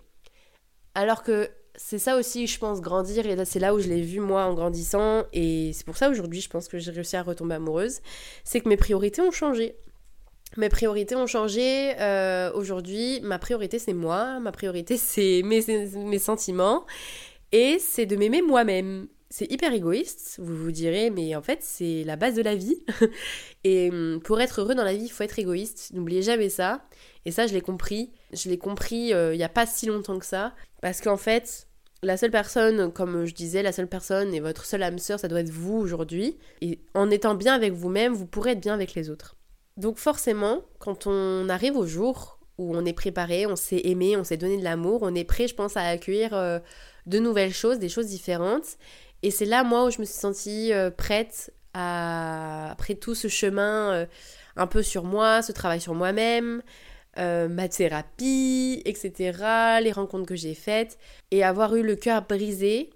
Alors 0.96 1.24
que 1.24 1.50
c'est 1.76 2.00
ça 2.00 2.18
aussi, 2.18 2.48
je 2.48 2.60
pense, 2.60 2.82
grandir, 2.82 3.26
et 3.26 3.46
c'est 3.46 3.60
là 3.60 3.74
où 3.74 3.80
je 3.80 3.88
l'ai 3.88 4.02
vu 4.02 4.20
moi 4.20 4.44
en 4.44 4.54
grandissant, 4.54 5.24
et 5.32 5.72
c'est 5.74 5.86
pour 5.86 5.98
ça 5.98 6.10
aujourd'hui 6.10 6.42
je 6.42 6.50
pense 6.50 6.68
que 6.68 6.80
j'ai 6.80 6.92
réussi 6.92 7.16
à 7.16 7.24
retomber 7.24 7.56
amoureuse, 7.56 8.02
c'est 8.44 8.60
que 8.60 8.68
mes 8.68 8.78
priorités 8.78 9.22
ont 9.22 9.32
changé. 9.32 9.76
Mes 10.58 10.70
priorités 10.70 11.16
ont 11.16 11.28
changé. 11.28 11.94
Euh, 12.00 12.52
aujourd'hui, 12.54 13.22
ma 13.22 13.40
priorité 13.40 13.80
c'est 13.80 13.94
moi, 13.94 14.40
ma 14.40 14.52
priorité 14.52 14.98
c'est 14.98 15.42
mes, 15.44 16.20
sentiments. 16.20 16.86
Et 17.52 17.80
c'est 17.80 18.06
de 18.06 18.16
m'aimer 18.16 18.42
moi-même. 18.42 19.08
C'est 19.30 19.50
hyper 19.50 19.74
égoïste, 19.74 20.40
vous 20.42 20.56
vous 20.56 20.72
direz, 20.74 21.10
mais 21.10 21.38
en 21.38 21.42
fait, 21.42 21.60
c'est 21.62 22.04
la 22.04 22.18
base 22.18 22.36
de 22.36 22.42
la 22.42 22.54
vie. 22.54 22.84
et 23.64 23.90
hum, 23.90 24.20
pour 24.22 24.42
être 24.42 24.60
heureux 24.60 24.76
dans 24.76 24.84
la 24.84 24.94
vie, 24.94 25.06
il 25.06 25.12
faut 25.12 25.24
être 25.24 25.40
égoïste. 25.40 25.92
N'oubliez 25.94 26.22
jamais 26.22 26.50
ça. 26.50 26.84
Et 27.24 27.32
ça, 27.32 27.48
je 27.48 27.54
l'ai 27.54 27.62
compris. 27.62 28.12
Je 28.34 28.50
l'ai 28.50 28.58
compris 28.58 29.14
euh, 29.14 29.34
il 29.34 29.38
n'y 29.38 29.44
a 29.44 29.50
pas 29.50 29.66
si 29.66 29.86
longtemps 29.86 30.20
que 30.20 30.26
ça. 30.26 30.54
Parce 30.82 31.00
qu'en 31.00 31.16
fait, 31.16 31.68
la 32.04 32.18
seule 32.18 32.32
personne, 32.32 32.92
comme 32.92 33.26
je 33.26 33.34
disais, 33.34 33.64
la 33.64 33.72
seule 33.72 33.88
personne 33.88 34.34
et 34.34 34.42
votre 34.42 34.66
seule 34.66 34.84
âme 34.84 35.00
sœur, 35.00 35.18
ça 35.18 35.30
doit 35.30 35.40
être 35.40 35.50
vous 35.50 35.78
aujourd'hui. 35.78 36.38
Et 36.60 36.80
en 36.94 37.10
étant 37.10 37.36
bien 37.36 37.54
avec 37.54 37.72
vous-même, 37.72 38.14
vous 38.14 38.26
pourrez 38.26 38.52
être 38.52 38.60
bien 38.60 38.74
avec 38.74 38.96
les 38.96 39.10
autres. 39.10 39.38
Donc 39.78 39.98
forcément, 39.98 40.62
quand 40.80 41.08
on 41.08 41.50
arrive 41.50 41.78
au 41.78 41.86
jour 41.86 42.40
où 42.58 42.76
on 42.76 42.86
est 42.86 42.94
préparé, 42.94 43.46
on 43.46 43.56
s'est 43.56 43.82
aimé, 43.86 44.18
on 44.18 44.24
s'est 44.24 44.38
donné 44.38 44.58
de 44.58 44.64
l'amour, 44.64 45.00
on 45.02 45.16
est 45.16 45.24
prêt, 45.24 45.48
je 45.48 45.56
pense, 45.56 45.78
à 45.78 45.84
accueillir 45.84 46.34
euh, 46.34 46.60
de 47.06 47.20
nouvelles 47.20 47.54
choses, 47.54 47.80
des 47.80 47.90
choses 47.90 48.08
différentes. 48.08 48.78
Et 49.24 49.32
c'est 49.32 49.46
là, 49.46 49.64
moi, 49.64 49.86
où 49.86 49.92
je 49.92 50.00
me 50.00 50.06
suis 50.06 50.18
sentie 50.18 50.74
euh, 50.74 50.92
prête 50.92 51.54
à, 51.74 52.72
après 52.72 52.96
tout 52.96 53.16
ce 53.16 53.28
chemin 53.28 53.92
euh, 53.92 54.06
un 54.56 54.68
peu 54.68 54.84
sur 54.84 55.04
moi, 55.06 55.42
ce 55.42 55.52
travail 55.52 55.82
sur 55.82 55.94
moi-même, 55.94 56.62
ma 57.18 57.68
thérapie, 57.68 58.82
etc., 58.86 59.82
les 59.82 59.92
rencontres 59.92 60.26
que 60.26 60.36
j'ai 60.36 60.56
faites, 60.56 60.98
et 61.32 61.44
avoir 61.44 61.76
eu 61.76 61.84
le 61.84 61.96
cœur 61.96 62.22
brisé 62.22 62.90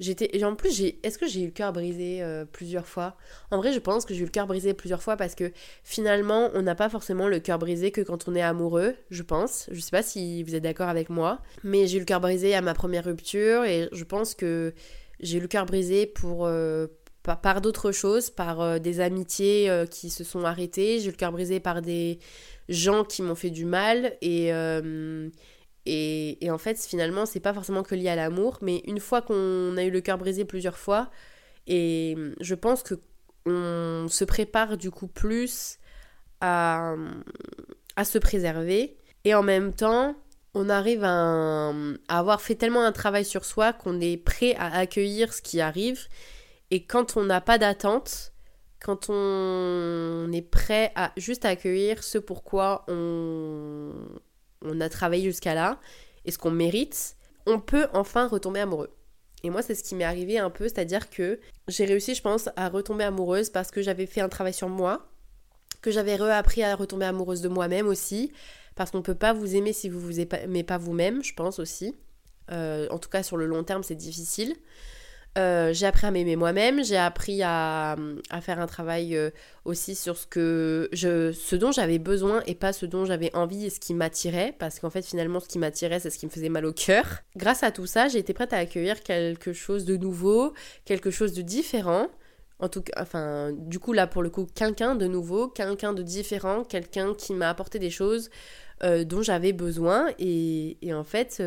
J'étais 0.00 0.44
en 0.44 0.54
plus 0.54 0.80
est-ce 1.02 1.18
que 1.18 1.26
j'ai 1.26 1.42
eu 1.42 1.46
le 1.46 1.50
cœur 1.50 1.72
brisé 1.72 2.22
euh, 2.22 2.44
plusieurs 2.44 2.86
fois? 2.86 3.16
En 3.50 3.56
vrai, 3.56 3.72
je 3.72 3.80
pense 3.80 4.04
que 4.04 4.14
j'ai 4.14 4.20
eu 4.20 4.24
le 4.24 4.30
cœur 4.30 4.46
brisé 4.46 4.72
plusieurs 4.72 5.02
fois 5.02 5.16
parce 5.16 5.34
que 5.34 5.50
finalement, 5.82 6.50
on 6.54 6.62
n'a 6.62 6.74
pas 6.74 6.88
forcément 6.88 7.26
le 7.26 7.40
cœur 7.40 7.58
brisé 7.58 7.90
que 7.90 8.00
quand 8.00 8.28
on 8.28 8.34
est 8.34 8.42
amoureux, 8.42 8.94
je 9.10 9.22
pense. 9.22 9.66
Je 9.72 9.80
sais 9.80 9.90
pas 9.90 10.02
si 10.02 10.42
vous 10.44 10.54
êtes 10.54 10.62
d'accord 10.62 10.88
avec 10.88 11.10
moi, 11.10 11.40
mais 11.64 11.86
j'ai 11.86 11.96
eu 11.96 12.00
le 12.00 12.04
cœur 12.04 12.20
brisé 12.20 12.54
à 12.54 12.60
ma 12.60 12.74
première 12.74 13.04
rupture 13.04 13.64
et 13.64 13.88
je 13.90 14.04
pense 14.04 14.34
que 14.34 14.72
j'ai 15.20 15.38
eu 15.38 15.40
le 15.40 15.48
cœur 15.48 15.66
brisé 15.66 16.06
pour 16.06 16.46
euh, 16.46 16.86
par, 17.22 17.60
d'autres 17.60 17.90
choses, 17.90 18.30
par 18.30 18.60
euh, 18.60 18.78
des 18.78 19.00
amitiés 19.00 19.70
qui 19.90 20.10
se 20.10 20.22
sont 20.22 20.44
arrêtées, 20.44 21.00
j'ai 21.00 21.08
eu 21.08 21.10
le 21.10 21.16
cœur 21.16 21.32
brisé 21.32 21.58
par 21.58 21.82
des 21.82 22.20
gens 22.68 23.02
qui 23.02 23.22
m'ont 23.22 23.34
fait 23.34 23.50
du 23.50 23.64
mal 23.64 24.16
et 24.22 24.52
et, 25.88 26.50
en 26.50 26.58
fait, 26.58 26.78
finalement, 26.84 27.24
c'est 27.24 27.40
pas 27.40 27.54
forcément 27.54 27.82
que 27.82 27.94
lié 27.94 28.08
à 28.08 28.16
l'amour, 28.16 28.58
mais 28.60 28.82
une 28.86 29.00
fois 29.00 29.22
qu'on 29.22 29.76
a 29.76 29.84
eu 29.84 29.90
le 29.90 30.00
cœur 30.00 30.18
brisé 30.18 30.44
plusieurs 30.44 30.76
fois, 30.76 31.10
et 31.66 32.16
je 32.40 32.54
pense 32.54 32.82
que 32.82 32.94
on 33.46 34.08
se 34.08 34.24
prépare 34.24 34.76
du 34.76 34.90
coup 34.90 35.06
plus 35.06 35.78
à, 36.42 36.94
à 37.96 38.04
se 38.04 38.18
préserver, 38.18 38.98
et 39.24 39.34
en 39.34 39.42
même 39.42 39.72
temps, 39.72 40.14
on 40.54 40.68
arrive 40.68 41.04
à, 41.04 41.70
à, 41.70 42.18
avoir 42.18 42.42
fait 42.42 42.54
tellement 42.54 42.84
un 42.84 42.92
travail 42.92 43.24
sur 43.24 43.44
soi 43.46 43.72
qu'on 43.72 44.00
est 44.00 44.18
prêt 44.18 44.54
à 44.56 44.76
accueillir 44.76 45.32
ce 45.32 45.40
qui 45.40 45.60
arrive, 45.60 46.08
et 46.70 46.84
quand 46.84 47.16
on 47.16 47.24
n'a 47.24 47.40
pas 47.40 47.56
d'attente, 47.56 48.32
quand 48.80 49.08
on 49.08 50.30
est 50.32 50.42
prêt 50.42 50.92
à 50.94 51.12
juste 51.16 51.46
accueillir 51.46 52.04
ce 52.04 52.18
pourquoi 52.18 52.84
on, 52.88 53.90
on 54.62 54.80
a 54.80 54.88
travaillé 54.88 55.24
jusqu'à 55.24 55.54
là 55.54 55.78
et 56.24 56.30
ce 56.30 56.38
qu'on 56.38 56.50
mérite, 56.50 57.16
on 57.46 57.60
peut 57.60 57.86
enfin 57.92 58.28
retomber 58.28 58.60
amoureux. 58.60 58.90
Et 59.44 59.50
moi, 59.50 59.62
c'est 59.62 59.74
ce 59.74 59.84
qui 59.84 59.94
m'est 59.94 60.04
arrivé 60.04 60.38
un 60.38 60.50
peu, 60.50 60.64
c'est-à-dire 60.64 61.10
que 61.10 61.38
j'ai 61.68 61.84
réussi, 61.84 62.14
je 62.14 62.22
pense, 62.22 62.48
à 62.56 62.68
retomber 62.68 63.04
amoureuse 63.04 63.50
parce 63.50 63.70
que 63.70 63.82
j'avais 63.82 64.06
fait 64.06 64.20
un 64.20 64.28
travail 64.28 64.52
sur 64.52 64.68
moi, 64.68 65.08
que 65.80 65.90
j'avais 65.90 66.16
réappris 66.16 66.62
à 66.62 66.74
retomber 66.74 67.06
amoureuse 67.06 67.40
de 67.40 67.48
moi-même 67.48 67.86
aussi, 67.86 68.32
parce 68.74 68.90
qu'on 68.90 68.98
ne 68.98 69.02
peut 69.02 69.14
pas 69.14 69.32
vous 69.32 69.54
aimer 69.54 69.72
si 69.72 69.88
vous 69.88 70.00
vous 70.00 70.20
aimez 70.20 70.64
pas 70.64 70.78
vous-même, 70.78 71.22
je 71.22 71.34
pense 71.34 71.58
aussi. 71.58 71.94
Euh, 72.50 72.88
en 72.90 72.98
tout 72.98 73.08
cas, 73.08 73.22
sur 73.22 73.36
le 73.36 73.46
long 73.46 73.62
terme, 73.62 73.82
c'est 73.82 73.94
difficile. 73.94 74.56
Euh, 75.36 75.72
j'ai 75.72 75.86
appris 75.86 76.06
à 76.06 76.10
m'aimer 76.10 76.36
moi-même, 76.36 76.82
j'ai 76.82 76.96
appris 76.96 77.42
à, 77.42 77.96
faire 78.40 78.58
un 78.58 78.66
travail 78.66 79.16
euh, 79.16 79.30
aussi 79.64 79.94
sur 79.94 80.16
ce 80.16 80.26
que 80.26 80.88
je, 80.92 81.32
ce 81.32 81.54
dont 81.54 81.70
j'avais 81.70 81.98
besoin 81.98 82.42
et 82.46 82.54
pas 82.54 82.72
ce 82.72 82.86
dont 82.86 83.04
j'avais 83.04 83.34
envie 83.36 83.66
et 83.66 83.70
ce 83.70 83.78
qui 83.78 83.94
m'attirait, 83.94 84.54
parce 84.58 84.80
qu'en 84.80 84.90
fait 84.90 85.04
finalement 85.04 85.38
ce 85.38 85.46
qui 85.46 85.58
m'attirait 85.58 86.00
c'est 86.00 86.10
ce 86.10 86.18
qui 86.18 86.26
me 86.26 86.30
faisait 86.30 86.48
mal 86.48 86.64
au 86.64 86.72
cœur. 86.72 87.20
Grâce 87.36 87.62
à 87.62 87.70
tout 87.70 87.86
ça, 87.86 88.08
j'ai 88.08 88.18
été 88.18 88.32
prête 88.32 88.52
à 88.52 88.56
accueillir 88.56 89.02
quelque 89.02 89.52
chose 89.52 89.84
de 89.84 89.96
nouveau, 89.96 90.54
quelque 90.84 91.10
chose 91.10 91.34
de 91.34 91.42
différent. 91.42 92.08
En 92.58 92.68
tout 92.68 92.82
cas, 92.82 93.00
enfin, 93.00 93.52
du 93.52 93.78
coup 93.78 93.92
là 93.92 94.08
pour 94.08 94.22
le 94.22 94.30
coup, 94.30 94.46
quelqu'un 94.52 94.96
de 94.96 95.06
nouveau, 95.06 95.46
quelqu'un 95.46 95.92
de 95.92 96.02
différent, 96.02 96.64
quelqu'un 96.64 97.14
qui 97.14 97.32
m'a 97.34 97.48
apporté 97.48 97.78
des 97.78 97.90
choses 97.90 98.30
euh, 98.82 99.04
dont 99.04 99.22
j'avais 99.22 99.52
besoin 99.52 100.08
et, 100.18 100.78
et 100.82 100.92
en 100.94 101.04
fait, 101.04 101.40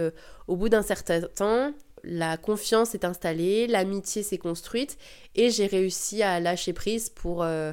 au 0.47 0.55
bout 0.55 0.69
d'un 0.69 0.81
certain 0.81 1.21
temps, 1.21 1.73
la 2.03 2.37
confiance 2.37 2.95
est 2.95 3.05
installée, 3.05 3.67
l'amitié 3.67 4.23
s'est 4.23 4.37
construite 4.37 4.97
et 5.35 5.49
j'ai 5.49 5.65
réussi 5.65 6.23
à 6.23 6.39
lâcher 6.39 6.73
prise 6.73 7.09
pour, 7.09 7.43
euh, 7.43 7.71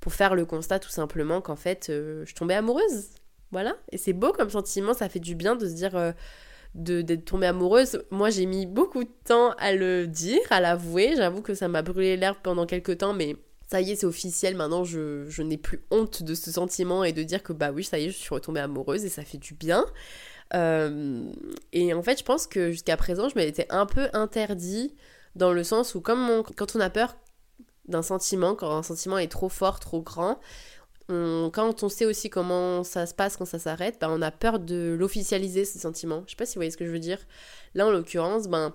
pour 0.00 0.12
faire 0.12 0.34
le 0.34 0.44
constat 0.44 0.78
tout 0.78 0.90
simplement 0.90 1.40
qu'en 1.40 1.56
fait 1.56 1.88
euh, 1.90 2.24
je 2.26 2.34
tombais 2.34 2.54
amoureuse. 2.54 3.08
Voilà, 3.52 3.76
et 3.90 3.98
c'est 3.98 4.12
beau 4.12 4.32
comme 4.32 4.50
sentiment, 4.50 4.94
ça 4.94 5.08
fait 5.08 5.18
du 5.18 5.34
bien 5.34 5.56
de 5.56 5.66
se 5.68 5.74
dire 5.74 5.96
euh, 5.96 6.12
d'être 6.74 7.24
tombée 7.24 7.48
amoureuse. 7.48 8.04
Moi 8.10 8.30
j'ai 8.30 8.46
mis 8.46 8.66
beaucoup 8.66 9.02
de 9.02 9.10
temps 9.24 9.50
à 9.58 9.72
le 9.72 10.06
dire, 10.06 10.40
à 10.50 10.60
l'avouer, 10.60 11.14
j'avoue 11.16 11.42
que 11.42 11.54
ça 11.54 11.66
m'a 11.68 11.82
brûlé 11.82 12.16
l'herbe 12.16 12.38
pendant 12.42 12.66
quelques 12.66 12.98
temps, 12.98 13.12
mais 13.12 13.36
ça 13.68 13.80
y 13.80 13.92
est, 13.92 13.96
c'est 13.96 14.06
officiel, 14.06 14.56
maintenant 14.56 14.84
je, 14.84 15.26
je 15.28 15.42
n'ai 15.42 15.58
plus 15.58 15.84
honte 15.90 16.22
de 16.22 16.34
ce 16.34 16.50
sentiment 16.52 17.02
et 17.04 17.12
de 17.12 17.22
dire 17.22 17.42
que 17.42 17.52
bah 17.52 17.70
oui, 17.72 17.84
ça 17.84 17.98
y 17.98 18.04
est, 18.06 18.10
je 18.10 18.16
suis 18.16 18.34
retombée 18.34 18.60
amoureuse 18.60 19.04
et 19.04 19.08
ça 19.08 19.22
fait 19.22 19.38
du 19.38 19.54
bien. 19.54 19.84
Euh, 20.54 21.30
et 21.72 21.94
en 21.94 22.02
fait, 22.02 22.18
je 22.18 22.24
pense 22.24 22.46
que 22.46 22.70
jusqu'à 22.70 22.96
présent, 22.96 23.28
je 23.28 23.36
m'étais 23.36 23.66
un 23.70 23.86
peu 23.86 24.08
interdit 24.12 24.94
dans 25.36 25.52
le 25.52 25.62
sens 25.62 25.94
où, 25.94 26.00
comme 26.00 26.42
quand 26.56 26.76
on 26.76 26.80
a 26.80 26.90
peur 26.90 27.16
d'un 27.86 28.02
sentiment, 28.02 28.54
quand 28.54 28.76
un 28.76 28.82
sentiment 28.82 29.18
est 29.18 29.30
trop 29.30 29.48
fort, 29.48 29.80
trop 29.80 30.02
grand, 30.02 30.38
quand 31.08 31.82
on 31.82 31.88
sait 31.88 32.04
aussi 32.04 32.30
comment 32.30 32.84
ça 32.84 33.04
se 33.04 33.14
passe 33.14 33.36
quand 33.36 33.44
ça 33.44 33.58
s'arrête, 33.58 33.98
ben, 34.00 34.08
on 34.10 34.22
a 34.22 34.30
peur 34.30 34.60
de 34.60 34.96
l'officialiser 34.96 35.64
ce 35.64 35.78
sentiment. 35.78 36.22
Je 36.26 36.30
sais 36.30 36.36
pas 36.36 36.46
si 36.46 36.54
vous 36.54 36.60
voyez 36.60 36.70
ce 36.70 36.76
que 36.76 36.86
je 36.86 36.90
veux 36.92 37.00
dire. 37.00 37.18
Là, 37.74 37.88
en 37.88 37.90
l'occurrence, 37.90 38.46
ben, 38.46 38.72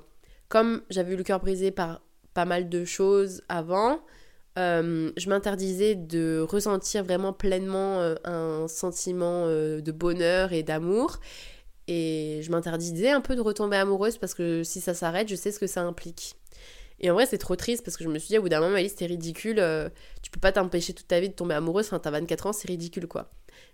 comme 0.50 0.82
j'avais 0.90 1.14
eu 1.14 1.16
le 1.16 1.24
cœur 1.24 1.40
brisé 1.40 1.72
par 1.72 2.02
pas 2.34 2.44
mal 2.44 2.68
de 2.68 2.84
choses 2.84 3.42
avant, 3.48 4.02
euh, 4.60 5.12
je 5.16 5.30
m'interdisais 5.30 5.96
de 5.96 6.46
ressentir 6.46 7.06
vraiment 7.06 7.32
pleinement 7.32 8.02
euh, 8.02 8.16
un 8.26 8.68
sentiment 8.68 9.48
de 9.48 9.92
bonheur 9.92 10.52
et 10.52 10.64
d'amour. 10.64 11.20
Et 11.88 12.42
je 12.44 12.52
m'interdisais 12.52 13.12
un 13.12 13.22
peu 13.22 13.36
de 13.36 13.42
retomber 13.42 13.78
amoureuse 13.78 14.18
parce 14.18 14.34
que 14.34 14.64
si 14.64 14.82
ça 14.82 14.94
s'arrête, 14.94 15.28
je 15.28 15.36
sais 15.36 15.52
ce 15.52 15.60
que 15.60 15.68
ça 15.68 15.82
implique. 15.82 16.36
Et 17.00 17.12
en 17.12 17.14
vrai, 17.14 17.26
c'est 17.26 17.38
trop 17.38 17.56
triste 17.56 17.84
parce 17.84 17.98
que 17.98 18.04
je 18.04 18.10
me 18.10 18.18
suis 18.20 18.30
dit, 18.30 18.38
au 18.38 18.42
bout 18.42 18.50
d'un 18.50 18.62
moment, 18.62 18.76
Alice, 18.76 18.96
t'es 18.96 19.06
ridicule. 19.06 19.60
Euh, 19.60 19.90
tu 20.22 20.32
peux 20.32 20.40
pas 20.40 20.52
t'empêcher 20.52 20.94
toute 20.94 21.08
ta 21.08 21.20
vie 21.20 21.30
de 21.30 21.34
tomber 21.34 21.54
amoureuse. 21.54 21.88
Enfin, 21.88 22.00
t'as 22.00 22.12
24 22.12 22.48
ans, 22.48 22.54
c'est 22.54 22.68
ridicule, 22.68 23.08
quoi. 23.08 23.30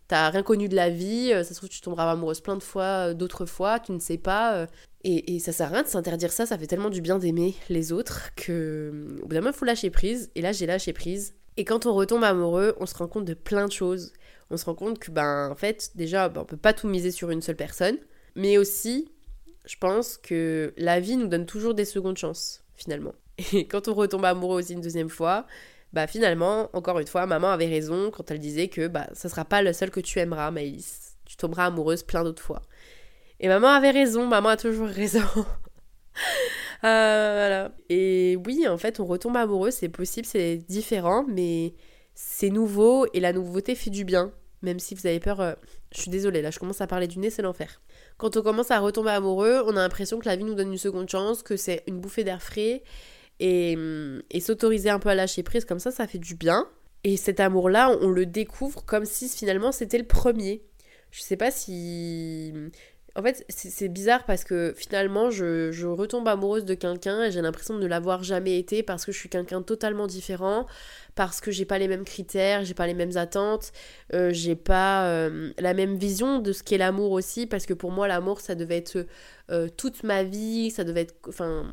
T'as 0.08 0.30
rien 0.30 0.44
connu 0.44 0.68
de 0.68 0.76
la 0.76 0.90
vie. 0.90 1.32
Euh, 1.32 1.44
ça 1.44 1.52
se 1.52 1.56
trouve, 1.56 1.70
tu 1.70 1.82
tomberas 1.82 2.12
amoureuse 2.12 2.42
plein 2.42 2.58
de 2.58 2.64
fois, 2.64 3.10
euh, 3.10 3.14
d'autres 3.14 3.46
fois, 3.46 3.80
tu 3.80 3.92
ne 3.92 4.00
sais 4.00 4.18
pas. 4.18 4.68
et, 5.04 5.36
et, 5.36 5.40
ça 5.40 5.52
sert 5.52 5.68
à 5.68 5.70
rien 5.70 5.84
de 5.84 5.88
s'interdire 5.88 6.32
ça. 6.32 6.46
Ça 6.46 6.58
fait 6.58 6.68
tellement 6.68 6.90
du 6.90 7.02
bien 7.02 7.20
d'aimer 7.20 7.56
les 7.70 7.92
autres 7.92 8.34
que, 8.36 9.20
au 9.22 9.28
bout 9.28 9.36
d'un 9.36 9.42
moment, 9.42 9.54
faut 9.54 9.66
lâcher 9.66 9.92
prise. 9.92 10.32
Et 10.36 10.42
là, 10.42 10.52
j'ai 10.52 10.66
lâché 10.66 10.92
prise. 10.92 11.36
Et 11.58 11.66
quand 11.66 11.86
on 11.86 11.94
retombe 11.94 12.24
amoureux, 12.24 12.76
on 12.80 12.86
se 12.86 12.96
rend 12.96 13.08
compte 13.08 13.26
de 13.26 13.34
plein 13.34 13.68
de 13.68 13.72
choses 13.72 14.14
on 14.52 14.58
se 14.58 14.66
rend 14.66 14.76
compte 14.76 15.00
que, 15.00 15.12
ben, 15.12 15.50
en 15.50 15.56
fait, 15.56 15.92
déjà, 15.96 16.30
ben, 16.30 16.42
on 16.42 16.46
peut 16.46 16.58
pas 16.58 16.74
tout 16.74 16.88
miser 16.88 17.12
sur 17.12 17.32
une 17.32 17.42
seule 17.42 17.56
personne, 17.56 17.98
mais 18.36 18.58
aussi, 18.58 19.10
je 19.66 19.76
pense 19.78 20.18
que 20.18 20.74
la 20.78 21.00
vie 21.00 21.16
nous 21.16 21.28
donne 21.28 21.46
toujours 21.46 21.74
des 21.74 21.86
secondes 21.86 22.18
chances, 22.18 22.64
finalement. 22.76 23.14
Et 23.54 23.68
quand 23.68 23.88
on 23.88 23.94
retombe 23.94 24.26
amoureux 24.26 24.60
aussi 24.60 24.74
une 24.74 24.82
deuxième 24.82 25.10
fois, 25.10 25.46
bah 25.94 26.08
finalement, 26.08 26.70
encore 26.74 27.00
une 27.00 27.08
fois, 27.08 27.26
maman 27.26 27.50
avait 27.50 27.68
raison 27.68 28.12
quand 28.12 28.32
elle 28.32 28.40
disait 28.40 28.68
que 28.68 28.88
bah 28.88 29.08
ça 29.14 29.30
sera 29.30 29.46
pas 29.46 29.62
le 29.62 29.74
seul 29.74 29.92
que 29.92 30.00
tu 30.00 30.20
aimeras, 30.20 30.52
Maïs. 30.52 31.18
Tu 31.26 31.36
tomberas 31.36 31.66
amoureuse 31.66 32.04
plein 32.04 32.24
d'autres 32.24 32.44
fois. 32.44 32.62
Et 33.40 33.48
maman 33.48 33.68
avait 33.70 33.92
raison, 33.92 34.28
maman 34.28 34.50
a 34.50 34.58
toujours 34.58 34.88
raison. 34.88 35.24
Euh, 36.84 37.34
voilà. 37.38 37.72
Et 37.90 38.38
oui, 38.46 38.68
en 38.68 38.78
fait, 38.78 39.00
on 39.00 39.06
retombe 39.06 39.38
amoureux, 39.38 39.72
c'est 39.72 39.90
possible, 39.90 40.26
c'est 40.26 40.58
différent, 40.58 41.26
mais 41.28 41.74
c'est 42.16 42.50
nouveau 42.50 43.06
et 43.14 43.20
la 43.20 43.34
nouveauté 43.34 43.76
fait 43.76 43.90
du 43.90 44.04
bien 44.06 44.32
même 44.62 44.80
si 44.80 44.96
vous 44.96 45.06
avez 45.08 45.20
peur. 45.20 45.40
Euh, 45.42 45.54
je 45.94 46.02
suis 46.02 46.12
désolée, 46.12 46.42
là 46.42 46.52
je 46.52 46.60
commence 46.60 46.82
à 46.82 46.88
parler 46.88 47.08
du 47.08 47.20
nez, 47.20 47.30
c'est 47.30 47.42
l'enfer. 47.42 47.82
Quand 48.18 48.38
on 48.38 48.42
commence 48.42 48.72
à 48.72 48.80
retomber 48.80 49.12
amoureux, 49.12 49.64
on 49.66 49.72
a 49.72 49.82
l'impression 49.82 50.20
que 50.20 50.26
la 50.26 50.36
vie 50.36 50.44
nous 50.44 50.56
donne 50.56 50.72
une 50.72 50.78
seconde 50.78 51.10
chance, 51.10 51.44
que 51.44 51.58
c'est 51.58 51.84
une 51.88 52.00
bouffée 52.00 52.24
d'air 52.24 52.42
frais, 52.42 52.84
et, 53.40 53.76
hum, 53.76 54.22
et 54.30 54.40
s'autoriser 54.40 54.90
un 54.90 55.00
peu 55.00 55.10
à 55.10 55.16
lâcher 55.16 55.44
prise 55.44 55.66
comme 55.66 55.80
ça, 55.80 55.92
ça 55.92 56.08
fait 56.08 56.20
du 56.20 56.36
bien. 56.36 56.68
Et 57.04 57.18
cet 57.18 57.40
amour-là, 57.40 57.98
on 58.02 58.10
le 58.10 58.26
découvre 58.26 58.86
comme 58.86 59.06
si 59.06 59.28
finalement 59.28 59.72
c'était 59.72 59.98
le 59.98 60.06
premier. 60.06 60.64
Je 61.10 61.22
sais 61.22 61.36
pas 61.38 61.52
si. 61.52 62.54
En 63.16 63.22
fait, 63.24 63.46
c'est 63.50 63.90
bizarre 63.90 64.24
parce 64.26 64.46
que 64.46 64.74
finalement, 64.78 65.32
je, 65.32 65.86
retombe 65.86 66.28
amoureuse 66.28 66.64
de 66.64 66.74
quelqu'un 66.74 67.24
et 67.24 67.32
j'ai 67.32 67.42
l'impression 67.42 67.76
de 67.76 67.82
ne 67.82 67.88
l'avoir 67.88 68.24
jamais 68.24 68.58
été 68.58 68.84
parce 68.84 69.06
que 69.06 69.12
je 69.12 69.18
suis 69.18 69.28
quelqu'un 69.28 69.62
totalement 69.62 70.08
différent, 70.08 70.66
parce 71.16 71.42
que 71.42 71.52
j'ai 71.52 71.66
pas 71.66 71.78
les 71.78 71.90
mêmes 71.90 72.06
critères, 72.06 72.64
j'ai 72.64 72.74
pas 72.74 72.88
les 72.88 72.94
mêmes 72.94 73.18
attentes, 73.18 73.74
euh, 74.14 74.32
j'ai 74.32 74.56
pas 74.56 75.08
euh, 75.08 75.52
la 75.60 75.74
même 75.74 75.96
vision 75.96 76.40
de 76.40 76.54
ce 76.54 76.64
qu'est 76.64 76.78
l'amour 76.78 77.12
aussi, 77.12 77.48
parce 77.48 77.66
que 77.66 77.74
pour 77.74 77.92
moi, 77.92 78.08
l'amour, 78.08 78.40
ça 78.40 78.56
devait 78.56 78.78
être 78.78 79.06
euh, 79.52 79.68
toute 79.76 80.04
ma 80.04 80.24
vie, 80.24 80.72
ça 80.72 80.84
devait 80.84 81.02
être. 81.02 81.16
Enfin. 81.28 81.72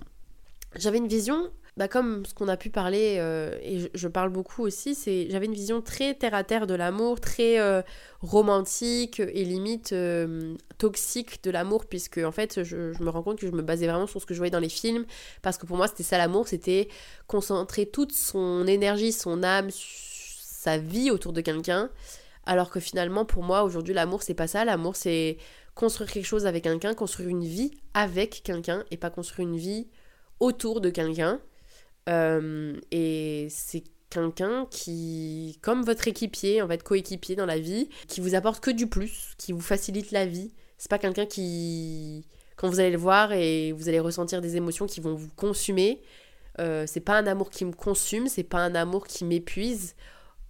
J'avais 0.76 0.98
une 0.98 1.08
vision 1.08 1.50
bah, 1.78 1.86
comme 1.86 2.26
ce 2.26 2.34
qu'on 2.34 2.48
a 2.48 2.56
pu 2.56 2.70
parler, 2.70 3.18
euh, 3.20 3.56
et 3.62 3.88
je, 3.94 4.08
parle 4.08 4.30
beaucoup 4.30 4.64
aussi, 4.64 4.98
j'avais 5.30 5.46
une 5.46 5.54
vision 5.54 5.80
très 5.80 6.12
terre-à-terre 6.12 6.66
de 6.66 6.74
l'amour, 6.74 7.20
très 7.20 7.60
euh, 7.60 7.82
romantique 8.20 9.20
et 9.20 9.44
limite 9.44 9.92
euh, 9.92 10.56
toxique 10.78 11.40
de 11.44 11.52
l'amour, 11.52 11.86
puisque 11.86 12.18
en 12.18 12.32
fait 12.32 12.64
je, 12.64 12.92
je, 12.92 13.02
me 13.04 13.10
rends 13.10 13.22
compte 13.22 13.38
que 13.38 13.46
je 13.46 13.52
me 13.52 13.62
basais 13.62 13.86
vraiment 13.86 14.08
sur 14.08 14.20
ce 14.20 14.26
que 14.26 14.34
je 14.34 14.38
voyais 14.40 14.50
dans 14.50 14.58
les 14.58 14.68
films, 14.68 15.06
parce 15.40 15.56
que 15.56 15.66
pour 15.66 15.76
moi 15.76 15.86
c'était 15.86 16.02
ça 16.02 16.18
l'amour, 16.18 16.48
c'était 16.48 16.88
concentrer 17.28 17.86
toute 17.86 18.10
son 18.10 18.66
énergie, 18.66 19.12
son 19.12 19.44
âme, 19.44 19.68
sa 19.70 20.78
vie 20.78 21.12
autour 21.12 21.32
de 21.32 21.40
quelqu'un, 21.42 21.90
alors 22.44 22.70
que 22.70 22.80
finalement 22.80 23.24
pour 23.24 23.44
moi 23.44 23.62
aujourd'hui 23.62 23.94
l'amour 23.94 24.24
c'est 24.24 24.34
pas 24.34 24.48
ça, 24.48 24.64
l'amour 24.64 24.96
c'est 24.96 25.36
construire 25.76 26.10
quelque 26.10 26.26
chose 26.26 26.44
avec 26.44 26.64
quelqu'un, 26.64 26.94
construire 26.94 27.28
une 27.28 27.44
vie 27.44 27.70
avec 27.94 28.42
quelqu'un, 28.42 28.82
et 28.90 28.96
pas 28.96 29.10
construire 29.10 29.48
une 29.48 29.58
vie 29.58 29.86
autour 30.40 30.80
de 30.80 30.90
quelqu'un. 30.90 31.40
Euh, 32.08 32.74
et 32.90 33.48
c'est 33.50 33.84
quelqu'un 34.10 34.66
qui, 34.70 35.58
comme 35.62 35.82
votre 35.82 36.08
équipier, 36.08 36.62
en 36.62 36.68
fait, 36.68 36.82
coéquipier 36.82 37.36
dans 37.36 37.46
la 37.46 37.58
vie, 37.58 37.88
qui 38.06 38.20
vous 38.20 38.34
apporte 38.34 38.62
que 38.62 38.70
du 38.70 38.86
plus, 38.86 39.34
qui 39.36 39.52
vous 39.52 39.60
facilite 39.60 40.10
la 40.10 40.26
vie. 40.26 40.52
C'est 40.78 40.90
pas 40.90 40.98
quelqu'un 40.98 41.26
qui, 41.26 42.26
quand 42.56 42.68
vous 42.68 42.80
allez 42.80 42.90
le 42.90 42.98
voir 42.98 43.32
et 43.32 43.72
vous 43.72 43.88
allez 43.88 44.00
ressentir 44.00 44.40
des 44.40 44.56
émotions 44.56 44.86
qui 44.86 45.00
vont 45.00 45.14
vous 45.14 45.28
consumer, 45.36 46.00
euh, 46.60 46.84
c'est 46.86 47.00
pas 47.00 47.18
un 47.18 47.26
amour 47.26 47.50
qui 47.50 47.64
me 47.64 47.72
consume, 47.72 48.28
c'est 48.28 48.42
pas 48.42 48.58
un 48.58 48.74
amour 48.74 49.06
qui 49.06 49.24
m'épuise. 49.24 49.94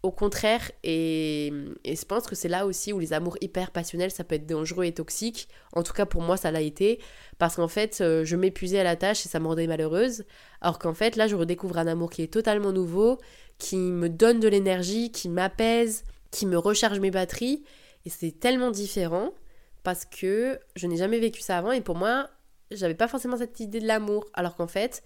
Au 0.09 0.11
contraire, 0.11 0.73
et, 0.85 1.53
je 1.85 2.05
pense 2.07 2.27
que 2.27 2.35
c'est 2.35 2.49
là 2.49 2.65
aussi 2.65 2.95
où 2.95 2.99
les 2.99 3.13
amours 3.13 3.37
hyper 3.43 3.71
passionnels, 3.71 4.11
ça 4.11 4.25
peut 4.25 4.37
être 4.37 4.47
dangereux 4.47 4.87
et 4.87 4.93
toxique. 4.95 5.49
En 5.75 5.83
tout 5.83 5.93
cas, 5.93 6.07
pour 6.07 6.23
moi, 6.23 6.39
ça 6.39 6.51
l'a 6.51 6.63
été. 6.63 6.99
Parce 7.37 7.57
qu'en 7.57 7.69
fait, 7.69 7.99
euh, 8.01 8.25
je 8.25 8.35
m'épuisais 8.35 8.79
à 8.79 8.85
la 8.85 8.97
tâche 8.97 9.27
et 9.27 9.29
ça 9.29 9.39
me 9.39 9.47
rendait 9.47 9.67
malheureuse. 9.67 10.25
Alors 10.63 10.79
qu'en 10.79 10.95
fait, 10.95 11.17
là, 11.17 11.27
je 11.27 11.37
redécouvre 11.37 11.77
un 11.77 11.87
amour 11.87 12.09
qui 12.09 12.23
est 12.23 12.33
totalement 12.33 12.73
nouveau, 12.73 13.19
qui 13.59 13.77
me 13.77 14.09
donne 14.09 14.41
de 14.41 14.49
l'énergie, 14.49 15.13
qui 15.13 15.29
m'apaise, 15.29 16.05
qui 16.31 16.47
me 16.47 16.57
recharge 16.57 17.01
mes 17.01 17.11
batteries. 17.11 17.63
Et 18.07 18.09
c'est 18.09 18.33
tellement 18.33 18.71
différent 18.71 19.35
parce 19.83 20.07
que 20.07 20.59
je 20.75 20.87
n'ai 20.87 20.97
jamais 20.97 21.19
vécu 21.19 21.43
ça 21.43 21.59
avant. 21.59 21.73
Et 21.73 21.83
pour 21.83 21.97
moi, 21.97 22.31
j'avais 22.71 22.95
pas 22.95 23.09
forcément 23.09 23.37
cette 23.37 23.61
idée 23.61 23.81
de 23.81 23.87
l'amour. 23.87 24.25
Alors 24.33 24.57
qu'en 24.57 24.69
fait, 24.69 25.03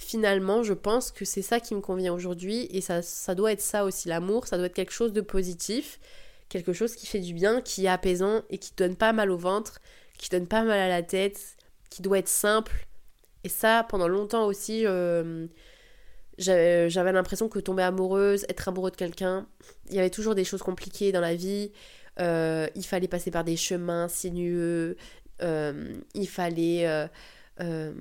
finalement, 0.00 0.62
je 0.62 0.72
pense 0.72 1.12
que 1.12 1.24
c'est 1.24 1.42
ça 1.42 1.60
qui 1.60 1.74
me 1.74 1.80
convient 1.80 2.12
aujourd'hui 2.14 2.66
et 2.70 2.80
ça, 2.80 3.02
ça 3.02 3.34
doit 3.34 3.52
être 3.52 3.60
ça 3.60 3.84
aussi, 3.84 4.08
l'amour, 4.08 4.46
ça 4.46 4.56
doit 4.56 4.66
être 4.66 4.74
quelque 4.74 4.92
chose 4.92 5.12
de 5.12 5.20
positif, 5.20 6.00
quelque 6.48 6.72
chose 6.72 6.96
qui 6.96 7.06
fait 7.06 7.20
du 7.20 7.34
bien, 7.34 7.60
qui 7.60 7.84
est 7.84 7.88
apaisant 7.88 8.42
et 8.48 8.58
qui 8.58 8.72
donne 8.76 8.96
pas 8.96 9.12
mal 9.12 9.30
au 9.30 9.36
ventre, 9.36 9.80
qui 10.16 10.30
donne 10.30 10.46
pas 10.46 10.64
mal 10.64 10.78
à 10.78 10.88
la 10.88 11.02
tête, 11.02 11.38
qui 11.90 12.00
doit 12.00 12.18
être 12.18 12.28
simple. 12.28 12.86
Et 13.44 13.50
ça, 13.50 13.86
pendant 13.88 14.08
longtemps 14.08 14.46
aussi, 14.46 14.86
euh, 14.86 15.46
j'avais 16.38 17.12
l'impression 17.12 17.48
que 17.48 17.58
tomber 17.58 17.82
amoureuse, 17.82 18.44
être 18.48 18.68
amoureux 18.68 18.90
de 18.90 18.96
quelqu'un, 18.96 19.46
il 19.90 19.96
y 19.96 19.98
avait 19.98 20.10
toujours 20.10 20.34
des 20.34 20.44
choses 20.44 20.62
compliquées 20.62 21.12
dans 21.12 21.20
la 21.20 21.34
vie. 21.34 21.72
Euh, 22.20 22.66
il 22.74 22.84
fallait 22.84 23.08
passer 23.08 23.30
par 23.30 23.44
des 23.44 23.56
chemins 23.56 24.08
sinueux, 24.08 24.96
euh, 25.42 25.94
il 26.14 26.28
fallait 26.28 27.08
euh, 27.60 27.92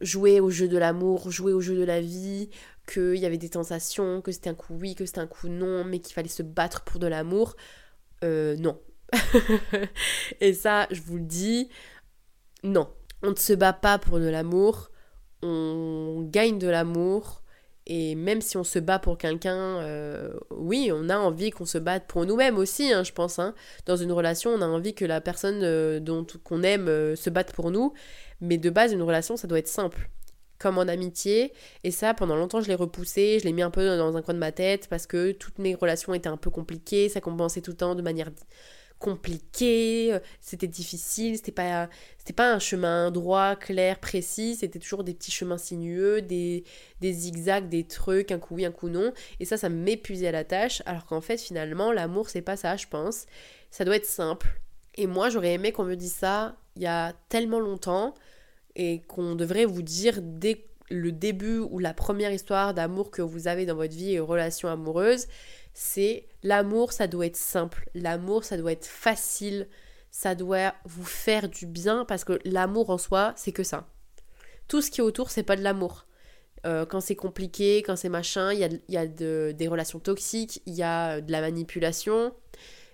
jouer 0.00 0.40
au 0.40 0.48
jeu 0.48 0.68
de 0.68 0.78
l'amour, 0.78 1.30
jouer 1.30 1.52
au 1.52 1.60
jeu 1.60 1.76
de 1.76 1.84
la 1.84 2.00
vie, 2.00 2.48
qu'il 2.86 3.16
y 3.16 3.26
avait 3.26 3.38
des 3.38 3.50
tentations, 3.50 4.22
que 4.22 4.32
c'était 4.32 4.50
un 4.50 4.54
coup 4.54 4.74
oui, 4.80 4.94
que 4.94 5.04
c'était 5.04 5.20
un 5.20 5.26
coup 5.26 5.48
non, 5.48 5.84
mais 5.84 5.98
qu'il 5.98 6.14
fallait 6.14 6.28
se 6.28 6.42
battre 6.42 6.82
pour 6.82 6.98
de 6.98 7.06
l'amour. 7.06 7.56
Euh, 8.24 8.56
non. 8.56 8.80
et 10.40 10.54
ça, 10.54 10.86
je 10.90 11.02
vous 11.02 11.16
le 11.16 11.24
dis, 11.24 11.68
non. 12.62 12.88
On 13.22 13.30
ne 13.30 13.36
se 13.36 13.52
bat 13.52 13.74
pas 13.74 13.98
pour 13.98 14.18
de 14.18 14.28
l'amour, 14.28 14.90
on 15.42 16.26
gagne 16.28 16.58
de 16.58 16.68
l'amour 16.68 17.42
et 17.86 18.14
même 18.14 18.40
si 18.40 18.56
on 18.56 18.64
se 18.64 18.78
bat 18.78 18.98
pour 18.98 19.18
quelqu'un, 19.18 19.56
euh, 19.80 20.32
oui, 20.50 20.90
on 20.92 21.08
a 21.08 21.18
envie 21.18 21.50
qu'on 21.50 21.66
se 21.66 21.78
batte 21.78 22.06
pour 22.06 22.24
nous-mêmes 22.24 22.56
aussi, 22.56 22.92
hein, 22.92 23.02
je 23.02 23.12
pense. 23.12 23.38
Hein. 23.38 23.54
Dans 23.86 23.96
une 23.96 24.12
relation, 24.12 24.50
on 24.50 24.62
a 24.62 24.66
envie 24.66 24.94
que 24.94 25.04
la 25.04 25.20
personne 25.20 25.98
dont 25.98 26.24
qu'on 26.44 26.62
aime 26.62 27.16
se 27.16 27.28
batte 27.28 27.52
pour 27.52 27.70
nous. 27.70 27.92
Mais 28.42 28.58
de 28.58 28.68
base, 28.68 28.92
une 28.92 29.02
relation, 29.02 29.38
ça 29.38 29.46
doit 29.46 29.58
être 29.58 29.68
simple. 29.68 30.10
Comme 30.58 30.76
en 30.76 30.82
amitié. 30.82 31.54
Et 31.84 31.90
ça, 31.90 32.12
pendant 32.12 32.36
longtemps, 32.36 32.60
je 32.60 32.68
l'ai 32.68 32.74
repoussé, 32.74 33.38
je 33.40 33.44
l'ai 33.44 33.52
mis 33.52 33.62
un 33.62 33.70
peu 33.70 33.84
dans 33.96 34.16
un 34.16 34.22
coin 34.22 34.34
de 34.34 34.38
ma 34.38 34.52
tête 34.52 34.88
parce 34.88 35.06
que 35.06 35.32
toutes 35.32 35.58
mes 35.58 35.74
relations 35.74 36.12
étaient 36.12 36.28
un 36.28 36.36
peu 36.36 36.50
compliquées. 36.50 37.08
Ça 37.08 37.20
compensait 37.20 37.62
tout 37.62 37.70
le 37.70 37.76
temps 37.76 37.94
de 37.94 38.02
manière 38.02 38.30
compliqué, 39.02 40.12
euh, 40.12 40.20
c'était 40.40 40.68
difficile, 40.68 41.36
c'était 41.36 41.50
pas, 41.50 41.88
c'était 42.18 42.32
pas 42.32 42.52
un 42.52 42.60
chemin 42.60 43.10
droit, 43.10 43.56
clair, 43.56 43.98
précis, 43.98 44.54
c'était 44.54 44.78
toujours 44.78 45.02
des 45.02 45.12
petits 45.12 45.32
chemins 45.32 45.58
sinueux, 45.58 46.22
des, 46.22 46.62
des 47.00 47.12
zigzags, 47.12 47.68
des 47.68 47.84
trucs, 47.84 48.30
un 48.30 48.38
coup 48.38 48.54
oui, 48.54 48.64
un 48.64 48.70
coup 48.70 48.88
non. 48.88 49.12
Et 49.40 49.44
ça, 49.44 49.56
ça 49.56 49.68
m'épuisait 49.68 50.28
à 50.28 50.32
la 50.32 50.44
tâche, 50.44 50.82
alors 50.86 51.04
qu'en 51.04 51.20
fait, 51.20 51.38
finalement, 51.40 51.90
l'amour, 51.90 52.30
c'est 52.30 52.42
pas 52.42 52.56
ça, 52.56 52.76
je 52.76 52.86
pense. 52.86 53.26
Ça 53.72 53.84
doit 53.84 53.96
être 53.96 54.06
simple. 54.06 54.60
Et 54.94 55.08
moi, 55.08 55.30
j'aurais 55.30 55.54
aimé 55.54 55.72
qu'on 55.72 55.84
me 55.84 55.96
dise 55.96 56.14
ça 56.14 56.56
il 56.76 56.82
y 56.82 56.86
a 56.86 57.12
tellement 57.28 57.60
longtemps 57.60 58.14
et 58.76 59.00
qu'on 59.02 59.34
devrait 59.34 59.64
vous 59.64 59.82
dire 59.82 60.20
dès 60.20 60.64
le 60.90 61.12
début 61.12 61.58
ou 61.58 61.78
la 61.78 61.94
première 61.94 62.32
histoire 62.32 62.74
d'amour 62.74 63.10
que 63.10 63.22
vous 63.22 63.48
avez 63.48 63.66
dans 63.66 63.74
votre 63.74 63.94
vie 63.94 64.12
et 64.12 64.20
relation 64.20 64.68
amoureuse, 64.68 65.26
c'est 65.74 66.26
l'amour, 66.42 66.92
ça 66.92 67.06
doit 67.06 67.26
être 67.26 67.36
simple, 67.36 67.88
l'amour, 67.94 68.44
ça 68.44 68.56
doit 68.56 68.72
être 68.72 68.86
facile, 68.86 69.68
ça 70.10 70.34
doit 70.34 70.74
vous 70.84 71.04
faire 71.04 71.48
du 71.48 71.66
bien 71.66 72.04
parce 72.04 72.24
que 72.24 72.38
l'amour 72.44 72.90
en 72.90 72.98
soi, 72.98 73.32
c'est 73.36 73.52
que 73.52 73.62
ça. 73.62 73.88
Tout 74.68 74.82
ce 74.82 74.90
qui 74.90 75.00
est 75.00 75.04
autour, 75.04 75.30
c'est 75.30 75.42
pas 75.42 75.56
de 75.56 75.62
l'amour. 75.62 76.06
Euh, 76.64 76.86
quand 76.86 77.00
c'est 77.00 77.16
compliqué, 77.16 77.82
quand 77.82 77.96
c'est 77.96 78.08
machin, 78.08 78.52
il 78.52 78.60
y 78.60 78.64
a, 78.64 78.68
y 78.88 78.96
a 78.96 79.06
des 79.06 79.68
relations 79.68 79.98
toxiques, 79.98 80.62
il 80.66 80.74
y 80.74 80.82
a 80.82 81.20
de 81.20 81.32
la 81.32 81.40
manipulation, 81.40 82.34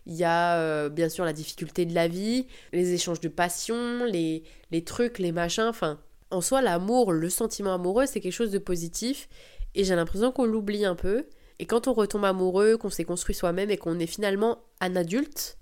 il 0.08 0.14
y 0.14 0.24
a 0.24 0.58
euh, 0.58 0.88
bien 0.88 1.10
sûr 1.10 1.24
la 1.24 1.34
difficulté 1.34 1.84
de 1.84 1.94
la 1.94 2.08
vie, 2.08 2.46
les 2.72 2.94
échanges 2.94 3.20
de 3.20 3.28
passion, 3.28 4.04
les, 4.06 4.42
les 4.70 4.82
trucs, 4.82 5.18
les 5.18 5.32
machins, 5.32 5.66
enfin. 5.68 6.00
En 6.30 6.42
soi, 6.42 6.60
l'amour, 6.60 7.12
le 7.12 7.30
sentiment 7.30 7.74
amoureux, 7.74 8.04
c'est 8.04 8.20
quelque 8.20 8.32
chose 8.32 8.50
de 8.50 8.58
positif 8.58 9.28
et 9.74 9.84
j'ai 9.84 9.94
l'impression 9.94 10.32
qu'on 10.32 10.44
l'oublie 10.44 10.84
un 10.84 10.94
peu. 10.94 11.26
Et 11.58 11.66
quand 11.66 11.88
on 11.88 11.92
retombe 11.92 12.24
amoureux, 12.24 12.76
qu'on 12.76 12.90
s'est 12.90 13.04
construit 13.04 13.34
soi-même 13.34 13.70
et 13.70 13.76
qu'on 13.76 13.98
est 13.98 14.06
finalement 14.06 14.58
un 14.80 14.94
adulte, 14.96 15.58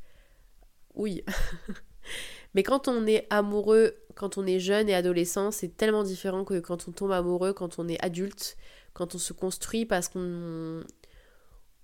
oui. 0.95 1.25
Mais 2.55 2.63
quand 2.63 2.89
on 2.89 3.07
est 3.07 3.27
amoureux, 3.31 3.95
quand 4.15 4.39
on 4.39 4.47
est 4.47 4.59
jeune 4.59 4.89
et 4.89 4.95
adolescent, 4.95 5.51
c'est 5.51 5.77
tellement 5.77 6.03
différent 6.03 6.45
que 6.45 6.59
quand 6.59 6.89
on 6.89 6.93
tombe 6.93 7.13
amoureux, 7.13 7.53
quand 7.53 7.79
on 7.79 7.89
est 7.89 8.03
adulte, 8.03 8.57
quand 8.93 9.15
on 9.15 9.19
se 9.19 9.33
construit 9.33 9.87
parce 9.87 10.09
qu'on 10.09 10.83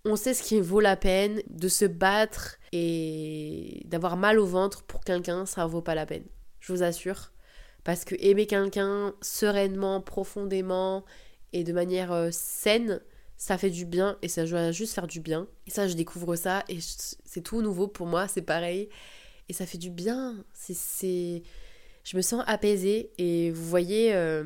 on 0.05 0.17
sait 0.17 0.35
ce 0.35 0.43
qui 0.43 0.61
vaut 0.61 0.81
la 0.81 0.97
peine 0.97 1.43
de 1.49 1.69
se 1.69 1.85
battre 1.85 2.59
et 2.73 3.83
d'avoir 3.87 4.17
mal 4.17 4.39
au 4.39 4.47
ventre 4.47 4.83
pour 4.83 5.05
quelqu'un, 5.05 5.47
ça 5.47 5.67
vaut 5.67 5.83
pas 5.83 5.95
la 5.95 6.07
peine. 6.07 6.25
Je 6.61 6.73
vous 6.73 6.83
assure. 6.83 7.33
Parce 7.85 8.05
que 8.05 8.15
aimer 8.19 8.47
quelqu'un 8.47 9.15
sereinement, 9.21 10.01
profondément 10.01 11.05
et 11.53 11.65
de 11.65 11.73
manière 11.73 12.13
euh, 12.13 12.29
saine, 12.31 13.01
ça 13.37 13.59
fait 13.59 13.71
du 13.71 13.85
bien 13.85 14.19
et 14.23 14.29
ça 14.29 14.45
doit 14.45 14.71
juste 14.71 14.95
faire 14.95 15.07
du 15.07 15.21
bien. 15.21 15.49
Et 15.67 15.71
ça, 15.71 15.89
je 15.89 15.95
découvre 15.95 16.37
ça 16.37 16.65
et 16.69 16.79
c'est 16.81 17.41
tout 17.41 17.61
nouveau 17.61 17.89
pour 17.89 18.07
moi, 18.07 18.29
c'est 18.29 18.43
pareil. 18.43 18.89
Et 19.49 19.53
ça 19.53 19.67
fait 19.67 19.79
du 19.79 19.91
bien. 19.91 20.45
C'est, 20.53 21.43
Je 22.05 22.17
me 22.17 22.23
sens 22.23 22.43
apaisée 22.47 23.11
et 23.19 23.51
vous 23.51 23.65
voyez, 23.65 24.15
euh, 24.15 24.45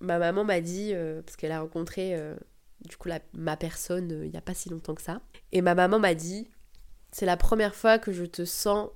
ma 0.00 0.18
maman 0.18 0.44
m'a 0.44 0.60
dit, 0.60 0.92
euh, 0.94 1.20
parce 1.22 1.36
qu'elle 1.36 1.52
a 1.52 1.60
rencontré 1.60 2.18
du 2.86 2.96
coup 2.96 3.08
ma 3.32 3.56
personne 3.56 4.20
il 4.24 4.30
n'y 4.30 4.36
a 4.36 4.42
pas 4.42 4.54
si 4.54 4.68
longtemps 4.68 4.94
que 4.94 5.02
ça, 5.02 5.20
et 5.52 5.62
ma 5.62 5.74
maman 5.74 5.98
m'a 5.98 6.14
dit, 6.14 6.48
c'est 7.10 7.26
la 7.26 7.36
première 7.36 7.74
fois 7.74 7.98
que 7.98 8.12
je 8.12 8.24
te 8.24 8.44
sens 8.44 8.90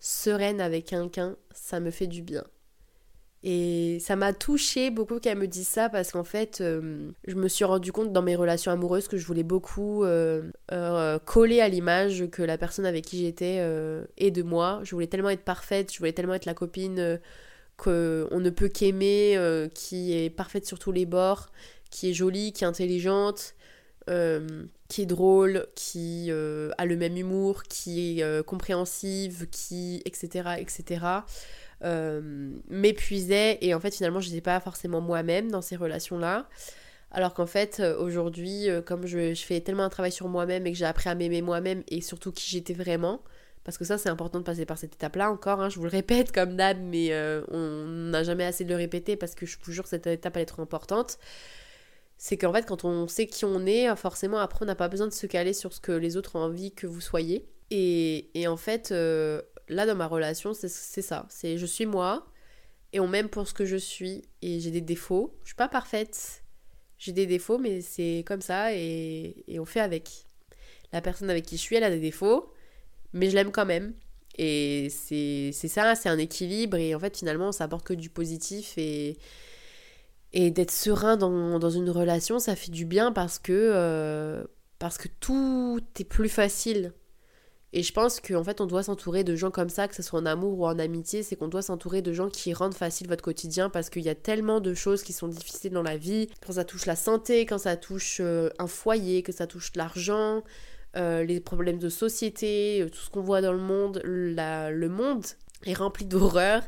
sereine 0.00 0.60
avec 0.60 0.86
quelqu'un, 0.86 1.36
ça 1.52 1.80
me 1.80 1.90
fait 1.90 2.06
du 2.06 2.22
bien. 2.22 2.44
Et 3.46 3.98
ça 4.00 4.16
m'a 4.16 4.32
touché 4.32 4.90
beaucoup 4.90 5.18
qu'elle 5.18 5.36
me 5.36 5.46
dise 5.46 5.68
ça 5.68 5.90
parce 5.90 6.12
qu'en 6.12 6.24
fait, 6.24 6.62
euh, 6.62 7.10
je 7.26 7.34
me 7.34 7.48
suis 7.48 7.66
rendu 7.66 7.92
compte 7.92 8.10
dans 8.10 8.22
mes 8.22 8.36
relations 8.36 8.72
amoureuses 8.72 9.06
que 9.06 9.18
je 9.18 9.26
voulais 9.26 9.42
beaucoup 9.42 10.02
euh, 10.02 10.50
euh, 10.72 11.18
coller 11.18 11.60
à 11.60 11.68
l'image 11.68 12.24
que 12.30 12.42
la 12.42 12.56
personne 12.56 12.86
avec 12.86 13.04
qui 13.04 13.18
j'étais 13.18 13.62
est 14.16 14.30
de 14.30 14.42
moi. 14.42 14.80
Je 14.84 14.94
voulais 14.94 15.08
tellement 15.08 15.28
être 15.28 15.44
parfaite, 15.44 15.92
je 15.92 15.98
voulais 15.98 16.14
tellement 16.14 16.32
être 16.32 16.46
la 16.46 16.54
copine 16.54 17.20
qu'on 17.76 17.90
ne 18.40 18.50
peut 18.50 18.68
qu'aimer, 18.68 19.38
qui 19.74 20.14
est 20.14 20.30
parfaite 20.30 20.64
sur 20.64 20.78
tous 20.78 20.92
les 20.92 21.04
bords, 21.04 21.50
qui 21.94 22.10
est 22.10 22.12
jolie, 22.12 22.52
qui 22.52 22.64
est 22.64 22.66
intelligente, 22.66 23.54
euh, 24.10 24.64
qui 24.88 25.02
est 25.02 25.06
drôle, 25.06 25.66
qui 25.76 26.26
euh, 26.28 26.70
a 26.76 26.86
le 26.86 26.96
même 26.96 27.16
humour, 27.16 27.62
qui 27.62 28.20
est 28.20 28.44
compréhensive, 28.44 29.46
qui 29.50 30.02
etc 30.04 30.56
etc 30.58 31.06
m'épuisait 32.70 33.58
et 33.60 33.74
en 33.74 33.80
fait 33.80 33.94
finalement 33.94 34.20
je 34.20 34.30
n'étais 34.30 34.40
pas 34.40 34.58
forcément 34.58 35.02
moi-même 35.02 35.50
dans 35.50 35.60
ces 35.60 35.76
relations 35.76 36.16
là 36.16 36.48
alors 37.10 37.34
qu'en 37.34 37.44
fait 37.44 37.82
aujourd'hui 37.98 38.68
comme 38.86 39.06
je, 39.06 39.34
fais 39.34 39.60
tellement 39.60 39.82
un 39.82 39.90
travail 39.90 40.10
sur 40.10 40.28
moi-même 40.28 40.66
et 40.66 40.72
que 40.72 40.78
j'ai 40.78 40.86
appris 40.86 41.10
à 41.10 41.14
m'aimer 41.14 41.42
moi-même 41.42 41.82
et 41.88 42.00
surtout 42.00 42.32
qui 42.32 42.48
j'étais 42.48 42.72
vraiment 42.72 43.20
parce 43.64 43.78
que 43.78 43.84
ça, 43.84 43.96
c'est 43.96 44.10
important 44.10 44.38
de 44.38 44.44
passer 44.44 44.66
par 44.66 44.76
cette 44.76 44.94
étape-là 44.94 45.30
encore. 45.30 45.60
Hein, 45.60 45.70
je 45.70 45.76
vous 45.76 45.84
le 45.84 45.90
répète 45.90 46.32
comme 46.32 46.54
d'hab, 46.54 46.78
mais 46.80 47.12
euh, 47.12 47.42
on 47.50 48.10
n'a 48.10 48.22
jamais 48.22 48.44
assez 48.44 48.64
de 48.64 48.68
le 48.68 48.76
répéter 48.76 49.16
parce 49.16 49.34
que 49.34 49.46
je 49.46 49.56
vous 49.62 49.72
jure, 49.72 49.86
cette 49.86 50.06
étape, 50.06 50.36
elle 50.36 50.42
est 50.42 50.46
trop 50.46 50.62
importante. 50.62 51.18
C'est 52.24 52.38
qu'en 52.38 52.54
fait, 52.54 52.64
quand 52.64 52.86
on 52.86 53.06
sait 53.06 53.26
qui 53.26 53.44
on 53.44 53.66
est, 53.66 53.94
forcément, 53.96 54.38
après, 54.38 54.62
on 54.62 54.64
n'a 54.64 54.74
pas 54.74 54.88
besoin 54.88 55.06
de 55.06 55.12
se 55.12 55.26
caler 55.26 55.52
sur 55.52 55.74
ce 55.74 55.80
que 55.82 55.92
les 55.92 56.16
autres 56.16 56.36
ont 56.36 56.38
envie 56.38 56.72
que 56.72 56.86
vous 56.86 57.02
soyez. 57.02 57.46
Et, 57.70 58.46
en 58.48 58.56
fait, 58.56 58.92
euh, 58.92 59.42
là, 59.68 59.84
dans 59.84 59.94
ma 59.94 60.06
relation, 60.06 60.54
c'est 60.54 60.68
ça. 60.70 61.26
C'est 61.28 61.58
je 61.58 61.66
suis 61.66 61.84
moi, 61.84 62.26
et 62.94 63.00
on 63.00 63.08
m'aime 63.08 63.28
pour 63.28 63.46
ce 63.46 63.52
que 63.52 63.66
je 63.66 63.76
suis, 63.76 64.22
et 64.40 64.58
j'ai 64.58 64.70
des 64.70 64.80
défauts. 64.80 65.36
Je 65.42 65.48
suis 65.48 65.54
pas 65.54 65.68
parfaite. 65.68 66.42
J'ai 66.96 67.12
des 67.12 67.26
défauts, 67.26 67.58
mais 67.58 67.82
c'est 67.82 68.24
comme 68.26 68.40
ça, 68.40 68.72
et, 68.74 69.44
et 69.46 69.60
on 69.60 69.66
fait 69.66 69.80
avec. 69.80 70.08
La 70.94 71.02
personne 71.02 71.28
avec 71.28 71.44
qui 71.44 71.58
je 71.58 71.60
suis, 71.60 71.76
elle 71.76 71.84
a 71.84 71.90
des 71.90 72.00
défauts 72.00 72.54
mais 73.12 73.28
je 73.28 73.34
l'aime 73.34 73.52
quand 73.52 73.66
même. 73.66 73.92
Et 74.38 74.88
c'est 74.90 75.52
ça, 75.52 75.94
c'est 75.94 76.08
un 76.08 76.18
équilibre. 76.18 76.78
Et 76.78 76.94
en 76.94 77.00
fait, 77.00 77.18
finalement, 77.18 77.52
ça 77.52 77.64
apporte 77.64 77.86
que 77.86 77.94
du 77.94 78.08
positif. 78.08 78.78
Et, 78.78 79.18
et 80.34 80.50
d'être 80.50 80.72
serein 80.72 81.16
dans, 81.16 81.60
dans, 81.60 81.70
une 81.70 81.88
relation, 81.88 82.40
ça 82.40 82.56
fait 82.56 82.72
du 82.72 82.84
bien 82.84 83.12
parce 83.12 83.38
que, 83.38 83.52
euh, 83.52 84.44
parce 84.80 84.98
que 84.98 85.06
tout 85.20 85.80
est 85.98 86.04
plus 86.04 86.28
facile. 86.28 86.92
Et 87.72 87.84
je 87.84 87.92
pense 87.92 88.20
qu'en 88.20 88.42
fait, 88.42 88.60
on 88.60 88.66
doit 88.66 88.82
s'entourer 88.82 89.22
de 89.22 89.36
gens 89.36 89.52
comme 89.52 89.68
ça, 89.68 89.86
que 89.86 89.94
ce 89.94 90.02
soit 90.02 90.18
en 90.20 90.26
amour 90.26 90.58
ou 90.58 90.66
en 90.66 90.78
amitié. 90.80 91.22
C'est 91.22 91.36
qu'on 91.36 91.48
doit 91.48 91.62
s'entourer 91.62 92.02
de 92.02 92.12
gens 92.12 92.28
qui 92.28 92.52
rendent 92.52 92.74
facile 92.74 93.08
votre 93.08 93.22
quotidien 93.22 93.70
parce 93.70 93.90
qu'il 93.90 94.02
y 94.02 94.08
a 94.08 94.14
tellement 94.16 94.60
de 94.60 94.74
choses 94.74 95.04
qui 95.04 95.12
sont 95.12 95.28
difficiles 95.28 95.72
dans 95.72 95.82
la 95.82 95.96
vie. 95.96 96.28
Quand 96.44 96.54
ça 96.54 96.64
touche 96.64 96.86
la 96.86 96.96
santé, 96.96 97.46
quand 97.46 97.58
ça 97.58 97.76
touche 97.76 98.18
euh, 98.20 98.50
un 98.58 98.66
foyer, 98.66 99.22
que 99.22 99.32
ça 99.32 99.46
touche 99.46 99.70
l'argent, 99.76 100.42
euh, 100.96 101.22
les 101.22 101.38
problèmes 101.38 101.78
de 101.78 101.88
société, 101.88 102.84
tout 102.92 102.98
ce 102.98 103.10
qu'on 103.10 103.22
voit 103.22 103.40
dans 103.40 103.52
le 103.52 103.58
monde, 103.58 104.00
le 104.04 104.88
monde 104.88 105.24
est 105.66 105.74
rempli 105.74 106.04
d'horreur. 106.04 106.62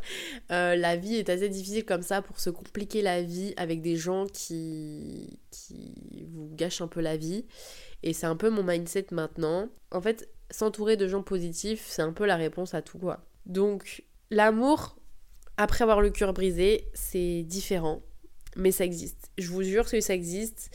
Euh, 0.51 0.77
la 0.77 0.97
vie 0.97 1.17
est 1.17 1.29
assez 1.29 1.49
difficile 1.49 1.85
comme 1.85 2.03
ça 2.03 2.23
pour 2.23 2.41
se 2.41 2.51
compliquer 2.51 3.03
la 3.03 3.23
vie 3.23 3.55
avec 3.57 3.83
des 3.83 3.97
gens 3.97 4.27
qui, 4.27 5.39
qui 5.51 6.27
vous 6.33 6.51
gâchent 6.55 6.81
un 6.81 6.89
peu 6.89 7.01
la 7.01 7.17
vie. 7.17 7.45
Et 8.03 8.13
c'est 8.13 8.27
un 8.27 8.37
peu 8.37 8.51
mon 8.51 8.63
mindset 8.63 9.07
maintenant. 9.11 9.69
En 9.91 10.01
fait, 10.01 10.29
s'entourer 10.51 10.97
de 10.97 11.09
gens 11.09 11.23
positifs, 11.23 11.85
c'est 11.89 12.03
un 12.03 12.13
peu 12.13 12.27
la 12.27 12.37
réponse 12.37 12.75
à 12.75 12.83
tout 12.83 12.99
quoi. 12.99 13.25
Donc, 13.47 14.05
l'amour, 14.31 14.97
après 15.57 15.83
avoir 15.83 16.01
le 16.01 16.11
cœur 16.11 16.33
brisé, 16.33 16.89
c'est 16.95 17.43
différent. 17.43 18.03
Mais 18.57 18.73
ça 18.73 18.85
existe. 18.85 19.31
Je 19.39 19.49
vous 19.49 19.63
jure 19.63 19.89
que 19.89 20.01
ça 20.01 20.15
existe. 20.15 20.71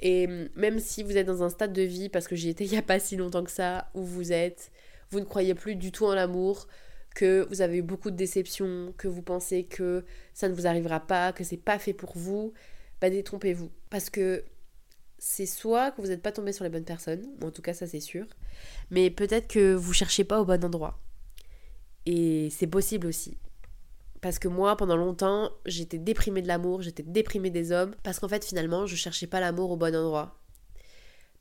Et 0.00 0.26
même 0.56 0.78
si 0.78 1.02
vous 1.02 1.16
êtes 1.16 1.26
dans 1.26 1.42
un 1.42 1.50
stade 1.50 1.72
de 1.72 1.82
vie, 1.82 2.08
parce 2.08 2.26
que 2.26 2.34
j'y 2.34 2.48
étais 2.48 2.64
il 2.64 2.70
n'y 2.70 2.78
a 2.78 2.82
pas 2.82 2.98
si 2.98 3.16
longtemps 3.16 3.44
que 3.44 3.50
ça, 3.50 3.90
où 3.94 4.02
vous 4.02 4.32
êtes, 4.32 4.70
vous 5.10 5.20
ne 5.20 5.24
croyez 5.24 5.54
plus 5.54 5.76
du 5.76 5.92
tout 5.92 6.06
en 6.06 6.14
l'amour, 6.14 6.66
que 7.14 7.46
vous 7.50 7.60
avez 7.60 7.78
eu 7.78 7.82
beaucoup 7.82 8.10
de 8.10 8.16
déceptions, 8.16 8.94
que 8.96 9.08
vous 9.08 9.22
pensez 9.22 9.64
que 9.64 10.04
ça 10.34 10.48
ne 10.48 10.54
vous 10.54 10.66
arrivera 10.66 11.00
pas, 11.00 11.32
que 11.32 11.44
c'est 11.44 11.56
pas 11.56 11.78
fait 11.78 11.92
pour 11.92 12.12
vous, 12.16 12.52
bah 13.00 13.10
détrompez-vous. 13.10 13.70
Parce 13.90 14.10
que 14.10 14.44
c'est 15.18 15.46
soit 15.46 15.90
que 15.90 16.00
vous 16.00 16.08
n'êtes 16.08 16.22
pas 16.22 16.32
tombé 16.32 16.52
sur 16.52 16.64
les 16.64 16.70
bonnes 16.70 16.84
personnes, 16.84 17.26
en 17.42 17.50
tout 17.50 17.62
cas 17.62 17.74
ça 17.74 17.86
c'est 17.86 18.00
sûr, 18.00 18.26
mais 18.90 19.10
peut-être 19.10 19.48
que 19.48 19.74
vous 19.74 19.92
cherchez 19.92 20.24
pas 20.24 20.40
au 20.40 20.44
bon 20.44 20.64
endroit. 20.64 20.98
Et 22.06 22.48
c'est 22.50 22.66
possible 22.66 23.06
aussi. 23.06 23.36
Parce 24.20 24.38
que 24.38 24.48
moi, 24.48 24.76
pendant 24.76 24.96
longtemps, 24.96 25.50
j'étais 25.64 25.98
déprimée 25.98 26.42
de 26.42 26.48
l'amour, 26.48 26.82
j'étais 26.82 27.02
déprimée 27.02 27.50
des 27.50 27.72
hommes, 27.72 27.94
parce 28.02 28.18
qu'en 28.18 28.28
fait, 28.28 28.44
finalement, 28.44 28.86
je 28.86 28.96
cherchais 28.96 29.26
pas 29.26 29.40
l'amour 29.40 29.70
au 29.70 29.76
bon 29.76 29.94
endroit. 29.94 30.38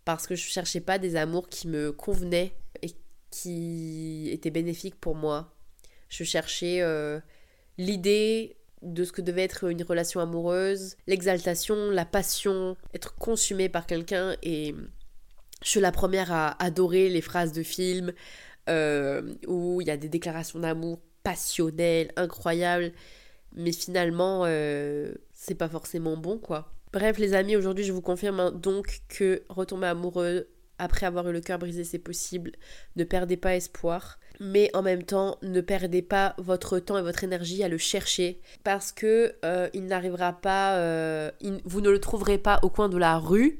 Parce 0.05 0.27
que 0.27 0.35
je 0.35 0.43
cherchais 0.43 0.79
pas 0.79 0.97
des 0.97 1.15
amours 1.15 1.49
qui 1.49 1.67
me 1.67 1.91
convenaient 1.91 2.53
et 2.81 2.91
qui 3.31 4.29
étaient 4.31 4.49
bénéfiques 4.49 4.99
pour 4.99 5.15
moi. 5.15 5.53
Je 6.09 6.23
cherchais 6.23 6.81
euh, 6.81 7.19
l'idée 7.77 8.57
de 8.81 9.03
ce 9.03 9.11
que 9.11 9.21
devait 9.21 9.43
être 9.43 9.69
une 9.69 9.83
relation 9.83 10.19
amoureuse, 10.19 10.95
l'exaltation, 11.07 11.89
la 11.91 12.05
passion, 12.05 12.77
être 12.93 13.15
consumée 13.15 13.69
par 13.69 13.85
quelqu'un 13.85 14.35
et 14.41 14.73
je 15.61 15.69
suis 15.69 15.79
la 15.79 15.91
première 15.91 16.31
à 16.31 16.61
adorer 16.63 17.09
les 17.09 17.21
phrases 17.21 17.51
de 17.51 17.63
films 17.63 18.13
euh, 18.69 19.33
où 19.47 19.81
il 19.81 19.87
y 19.87 19.91
a 19.91 19.97
des 19.97 20.09
déclarations 20.09 20.59
d'amour 20.59 20.99
passionnel, 21.23 22.11
incroyable, 22.15 22.93
mais 23.53 23.71
finalement, 23.71 24.43
euh, 24.45 25.13
c'est 25.33 25.55
pas 25.55 25.67
forcément 25.67 26.15
bon, 26.15 26.37
quoi. 26.37 26.71
Bref, 26.93 27.17
les 27.17 27.33
amis, 27.33 27.55
aujourd'hui, 27.55 27.83
je 27.83 27.91
vous 27.91 28.01
confirme 28.01 28.39
hein, 28.39 28.51
donc 28.51 29.01
que 29.09 29.43
retomber 29.49 29.87
amoureux 29.87 30.47
après 30.77 31.05
avoir 31.05 31.27
eu 31.27 31.33
le 31.33 31.41
cœur 31.41 31.59
brisé, 31.59 31.83
c'est 31.83 31.99
possible. 31.99 32.53
Ne 32.95 33.03
perdez 33.03 33.37
pas 33.37 33.55
espoir. 33.55 34.19
Mais 34.39 34.69
en 34.73 34.81
même 34.81 35.03
temps, 35.03 35.37
ne 35.41 35.59
perdez 35.59 36.01
pas 36.01 36.33
votre 36.37 36.79
temps 36.79 36.97
et 36.97 37.01
votre 37.01 37.23
énergie 37.25 37.61
à 37.63 37.67
le 37.67 37.77
chercher 37.77 38.39
parce 38.63 38.91
que 38.93 39.35
euh, 39.43 39.69
il 39.73 39.85
n'arrivera 39.85 40.33
pas, 40.33 40.77
euh, 40.77 41.29
vous 41.65 41.81
ne 41.81 41.89
le 41.89 41.99
trouverez 41.99 42.37
pas 42.37 42.59
au 42.63 42.69
coin 42.69 42.89
de 42.89 42.97
la 42.97 43.17
rue 43.17 43.59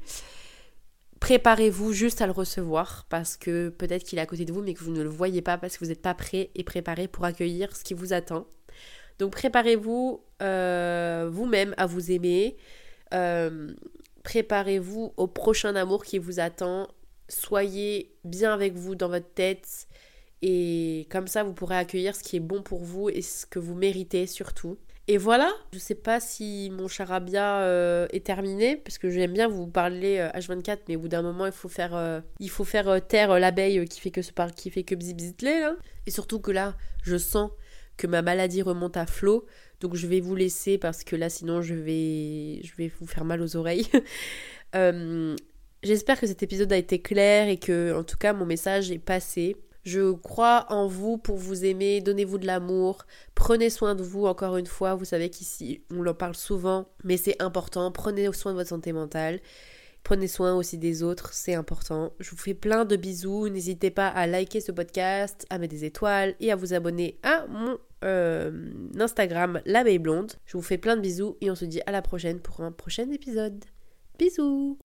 préparez-vous 1.20 1.92
juste 1.92 2.22
à 2.22 2.26
le 2.26 2.32
recevoir 2.32 3.04
parce 3.10 3.36
que 3.36 3.68
peut-être 3.68 4.04
qu'il 4.04 4.18
est 4.18 4.22
à 4.22 4.26
côté 4.26 4.46
de 4.46 4.54
vous 4.54 4.62
mais 4.62 4.72
que 4.72 4.82
vous 4.82 4.90
ne 4.90 5.02
le 5.02 5.10
voyez 5.10 5.42
pas 5.42 5.58
parce 5.58 5.76
que 5.76 5.84
vous 5.84 5.90
n'êtes 5.90 6.00
pas 6.00 6.14
prêt 6.14 6.48
et 6.54 6.64
préparé 6.64 7.08
pour 7.08 7.26
accueillir 7.26 7.76
ce 7.76 7.84
qui 7.84 7.92
vous 7.92 8.14
attend. 8.14 8.46
Donc 9.18 9.32
préparez-vous 9.32 10.24
euh, 10.40 11.28
vous-même 11.30 11.74
à 11.76 11.84
vous 11.84 12.10
aimer. 12.10 12.56
Préparez-vous 14.22 15.12
au 15.16 15.26
prochain 15.26 15.76
amour 15.76 16.04
qui 16.04 16.18
vous 16.18 16.40
attend. 16.40 16.88
Soyez 17.28 18.14
bien 18.24 18.52
avec 18.52 18.74
vous 18.74 18.94
dans 18.94 19.08
votre 19.08 19.32
tête 19.32 19.86
et 20.42 21.06
comme 21.10 21.26
ça 21.26 21.42
vous 21.42 21.52
pourrez 21.52 21.76
accueillir 21.76 22.16
ce 22.16 22.22
qui 22.22 22.36
est 22.36 22.40
bon 22.40 22.62
pour 22.62 22.82
vous 22.82 23.08
et 23.08 23.22
ce 23.22 23.46
que 23.46 23.58
vous 23.58 23.74
méritez 23.74 24.26
surtout. 24.26 24.78
Et 25.08 25.18
voilà, 25.18 25.50
je 25.72 25.80
sais 25.80 25.96
pas 25.96 26.20
si 26.20 26.70
mon 26.72 26.86
charabia 26.86 27.62
euh, 27.62 28.06
est 28.12 28.24
terminé, 28.24 28.76
parce 28.76 28.96
que 28.96 29.10
j'aime 29.10 29.32
bien 29.32 29.48
vous 29.48 29.66
parler 29.66 30.18
H24, 30.36 30.70
euh, 30.70 30.76
mais 30.88 30.94
au 30.94 31.00
bout 31.00 31.08
d'un 31.08 31.22
moment, 31.22 31.46
il 31.46 31.52
faut 31.52 31.68
faire, 31.68 31.96
euh, 31.96 32.20
il 32.38 32.48
faut 32.48 32.62
faire 32.62 33.04
taire 33.08 33.36
l'abeille 33.40 33.84
qui 33.86 34.00
fait 34.00 34.12
que 34.12 34.22
ce 34.22 34.30
qui 34.54 34.70
fait 34.70 34.84
que 34.84 34.94
bzibzitler, 34.94 35.62
là. 35.62 35.74
Et 36.06 36.12
surtout 36.12 36.38
que 36.38 36.52
là, 36.52 36.76
je 37.02 37.16
sens 37.16 37.50
que 37.96 38.06
ma 38.06 38.22
maladie 38.22 38.62
remonte 38.62 38.96
à 38.96 39.04
flot, 39.04 39.46
donc 39.80 39.96
je 39.96 40.06
vais 40.06 40.20
vous 40.20 40.36
laisser 40.36 40.78
parce 40.78 41.02
que 41.02 41.16
là, 41.16 41.28
sinon, 41.28 41.60
je 41.60 41.74
vais, 41.74 42.60
je 42.62 42.72
vais 42.76 42.92
vous 43.00 43.06
faire 43.08 43.24
mal 43.24 43.42
aux 43.42 43.56
oreilles. 43.56 43.88
J'espère 45.82 46.20
que 46.20 46.26
cet 46.28 46.44
épisode 46.44 46.72
a 46.72 46.76
été 46.76 47.00
clair 47.00 47.48
et 47.48 47.56
que, 47.56 47.98
en 47.98 48.04
tout 48.04 48.18
cas, 48.18 48.32
mon 48.32 48.46
message 48.46 48.92
est 48.92 48.98
passé. 49.00 49.56
Je 49.84 50.12
crois 50.12 50.66
en 50.68 50.86
vous 50.86 51.16
pour 51.16 51.36
vous 51.36 51.64
aimer, 51.64 52.00
donnez-vous 52.00 52.38
de 52.38 52.46
l'amour, 52.46 53.06
prenez 53.34 53.70
soin 53.70 53.94
de 53.94 54.02
vous 54.02 54.26
encore 54.26 54.56
une 54.56 54.66
fois, 54.66 54.94
vous 54.94 55.06
savez 55.06 55.30
qu'ici 55.30 55.82
on 55.90 56.06
en 56.06 56.14
parle 56.14 56.34
souvent, 56.34 56.88
mais 57.02 57.16
c'est 57.16 57.40
important, 57.40 57.90
prenez 57.90 58.30
soin 58.32 58.52
de 58.52 58.58
votre 58.58 58.68
santé 58.68 58.92
mentale. 58.92 59.40
Prenez 60.02 60.28
soin 60.28 60.54
aussi 60.54 60.78
des 60.78 61.02
autres, 61.02 61.34
c'est 61.34 61.54
important. 61.54 62.12
Je 62.20 62.30
vous 62.30 62.36
fais 62.36 62.54
plein 62.54 62.86
de 62.86 62.96
bisous. 62.96 63.48
N'hésitez 63.48 63.90
pas 63.90 64.08
à 64.08 64.26
liker 64.26 64.60
ce 64.60 64.72
podcast, 64.72 65.46
à 65.50 65.58
mettre 65.58 65.74
des 65.74 65.84
étoiles 65.84 66.34
et 66.40 66.50
à 66.50 66.56
vous 66.56 66.72
abonner 66.72 67.18
à 67.22 67.46
mon 67.48 67.76
euh, 68.02 68.72
Instagram, 68.98 69.60
l'abeille 69.66 69.98
blonde. 69.98 70.32
Je 70.46 70.56
vous 70.56 70.62
fais 70.62 70.78
plein 70.78 70.96
de 70.96 71.02
bisous 71.02 71.36
et 71.40 71.50
on 71.50 71.54
se 71.54 71.66
dit 71.66 71.82
à 71.86 71.92
la 71.92 72.02
prochaine 72.02 72.40
pour 72.40 72.62
un 72.62 72.72
prochain 72.72 73.10
épisode. 73.10 73.62
Bisous 74.18 74.78